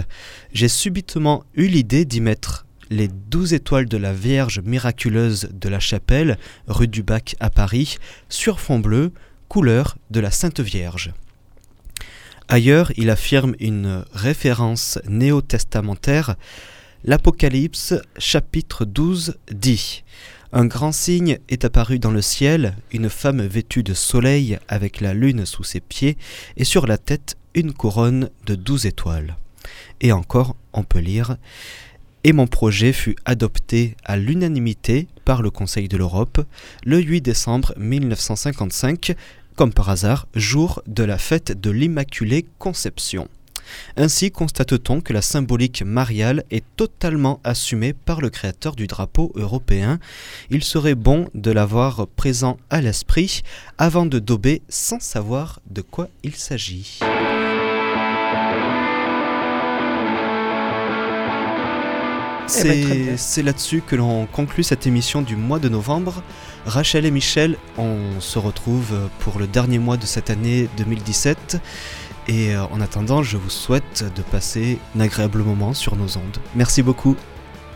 J'ai 0.53 0.67
subitement 0.67 1.43
eu 1.55 1.67
l'idée 1.67 2.05
d'y 2.05 2.21
mettre 2.21 2.65
les 2.89 3.07
douze 3.07 3.53
étoiles 3.53 3.87
de 3.87 3.97
la 3.97 4.13
Vierge 4.13 4.61
miraculeuse 4.63 5.49
de 5.53 5.69
la 5.69 5.79
chapelle, 5.79 6.37
rue 6.67 6.87
du 6.87 7.03
Bac 7.03 7.35
à 7.39 7.49
Paris, 7.49 7.97
sur 8.29 8.59
fond 8.59 8.79
bleu, 8.79 9.11
couleur 9.47 9.97
de 10.09 10.19
la 10.19 10.31
Sainte 10.31 10.59
Vierge. 10.59 11.13
Ailleurs, 12.51 12.91
il 12.97 13.11
affirme 13.11 13.53
une 13.59 14.03
référence 14.11 14.97
néo-testamentaire. 15.07 16.35
L'Apocalypse 17.03 17.93
chapitre 18.17 18.85
12 18.85 19.37
dit 19.51 20.03
Un 20.51 20.65
grand 20.65 20.91
signe 20.91 21.37
est 21.47 21.63
apparu 21.63 21.99
dans 21.99 22.09
le 22.09 22.23
ciel, 22.23 22.75
une 22.91 23.07
femme 23.07 23.45
vêtue 23.45 23.83
de 23.83 23.93
soleil 23.93 24.57
avec 24.67 24.99
la 24.99 25.13
lune 25.13 25.45
sous 25.45 25.63
ses 25.63 25.79
pieds 25.79 26.17
et 26.57 26.63
sur 26.63 26.87
la 26.87 26.97
tête 26.97 27.37
une 27.53 27.71
couronne 27.71 28.31
de 28.47 28.55
douze 28.55 28.87
étoiles. 28.87 29.37
Et 30.01 30.11
encore, 30.11 30.55
on 30.73 30.81
peut 30.81 30.97
lire 30.97 31.37
et 32.23 32.33
mon 32.33 32.47
projet 32.47 32.91
fut 32.93 33.15
adopté 33.25 33.95
à 34.03 34.17
l'unanimité 34.17 35.07
par 35.23 35.41
le 35.41 35.51
Conseil 35.51 35.87
de 35.87 35.97
l'Europe 35.97 36.45
le 36.83 36.99
8 36.99 37.21
décembre 37.21 37.73
1955, 37.77 39.15
comme 39.59 39.73
par 39.73 39.89
hasard, 39.89 40.25
jour 40.35 40.81
de 40.87 41.03
la 41.03 41.17
fête 41.17 41.51
de 41.51 41.69
l'Immaculée 41.69 42.45
Conception. 42.59 43.27
Ainsi 43.97 44.31
constate-t-on 44.31 45.01
que 45.01 45.11
la 45.11 45.21
symbolique 45.21 45.83
mariale 45.83 46.45
est 46.49 46.63
totalement 46.77 47.41
assumée 47.43 47.91
par 47.91 48.21
le 48.21 48.29
créateur 48.29 48.73
du 48.73 48.87
drapeau 48.87 49.33
européen. 49.35 49.99
Il 50.49 50.63
serait 50.63 50.95
bon 50.95 51.27
de 51.33 51.51
l'avoir 51.51 52.07
présent 52.07 52.55
à 52.69 52.79
l'esprit 52.79 53.41
avant 53.77 54.05
de 54.05 54.19
dober 54.19 54.61
sans 54.69 55.01
savoir 55.01 55.59
de 55.69 55.81
quoi 55.81 56.07
il 56.23 56.35
s'agit. 56.35 56.99
Eh 62.63 62.85
ben. 62.85 63.17
C'est 63.17 63.43
là-dessus 63.43 63.81
que 63.85 63.95
l'on 63.95 64.25
conclut 64.25 64.63
cette 64.63 64.87
émission 64.87 65.21
du 65.21 65.35
mois 65.35 65.59
de 65.59 65.69
novembre. 65.69 66.23
Rachel 66.65 67.05
et 67.05 67.11
Michel, 67.11 67.57
on 67.77 68.19
se 68.19 68.39
retrouve 68.39 68.97
pour 69.19 69.39
le 69.39 69.47
dernier 69.47 69.79
mois 69.79 69.97
de 69.97 70.05
cette 70.05 70.29
année 70.29 70.67
2017. 70.77 71.61
Et 72.29 72.55
euh, 72.55 72.63
en 72.71 72.79
attendant, 72.79 73.23
je 73.23 73.37
vous 73.37 73.49
souhaite 73.49 74.05
de 74.15 74.21
passer 74.21 74.77
un 74.95 74.99
agréable 74.99 75.39
moment 75.39 75.73
sur 75.73 75.95
nos 75.95 76.17
ondes. 76.17 76.37
Merci 76.55 76.83
beaucoup. 76.83 77.15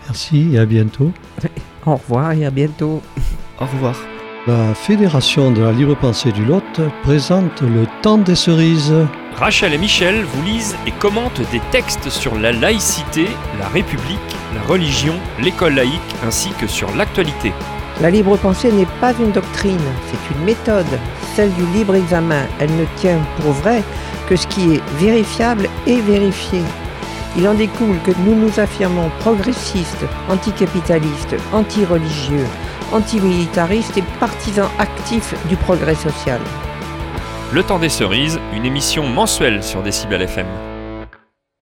Merci 0.06 0.50
et 0.54 0.60
à 0.60 0.66
bientôt. 0.66 1.12
Au 1.86 1.96
revoir 1.96 2.34
et 2.34 2.46
à 2.46 2.52
bientôt. 2.52 3.02
Au 3.60 3.66
revoir. 3.66 3.96
La 4.46 4.76
Fédération 4.76 5.52
de 5.52 5.62
la 5.62 5.72
libre 5.72 5.96
pensée 5.96 6.32
du 6.32 6.46
Lot 6.46 6.82
présente 7.02 7.62
le 7.62 7.88
temps 8.02 8.18
des 8.18 8.36
cerises. 8.36 8.94
Rachel 9.38 9.74
et 9.74 9.78
Michel 9.78 10.24
vous 10.24 10.44
lisent 10.44 10.76
et 10.86 10.92
commentent 10.92 11.42
des 11.52 11.60
textes 11.72 12.10
sur 12.10 12.36
la 12.36 12.52
laïcité, 12.52 13.28
la 13.60 13.68
République, 13.68 14.20
la 14.56 14.62
religion, 14.62 15.16
l'école 15.40 15.74
laïque 15.76 16.16
ainsi 16.26 16.50
que 16.60 16.68
sur 16.68 16.96
l'actualité. 16.96 17.52
La 18.02 18.12
libre 18.12 18.38
pensée 18.38 18.72
n'est 18.72 18.88
pas 19.02 19.14
une 19.20 19.32
doctrine, 19.32 19.80
c'est 20.08 20.36
une 20.36 20.46
méthode, 20.46 21.00
celle 21.36 21.54
du 21.54 21.66
libre 21.74 21.96
examen. 21.96 22.46
Elle 22.60 22.76
ne 22.76 22.86
tient 22.98 23.20
pour 23.42 23.52
vrai 23.52 23.84
que 24.30 24.36
ce 24.36 24.48
qui 24.48 24.76
est 24.76 24.82
vérifiable 24.98 25.68
et 25.88 26.00
vérifié. 26.02 26.62
Il 27.36 27.48
en 27.48 27.56
découle 27.56 27.98
que 28.06 28.12
nous 28.26 28.36
nous 28.36 28.60
affirmons 28.60 29.10
progressistes, 29.20 30.06
anticapitalistes, 30.30 31.36
anti-religieux, 31.52 32.46
antimilitaristes 32.92 33.98
et 33.98 34.04
partisans 34.20 34.70
actifs 34.78 35.34
du 35.50 35.56
progrès 35.56 35.96
social. 35.96 36.40
Le 37.54 37.62
temps 37.62 37.78
des 37.78 37.90
cerises, 37.90 38.40
une 38.56 38.66
émission 38.66 39.08
mensuelle 39.08 39.64
sur 39.64 39.84
Décibel 39.84 40.24
FM. 40.24 40.73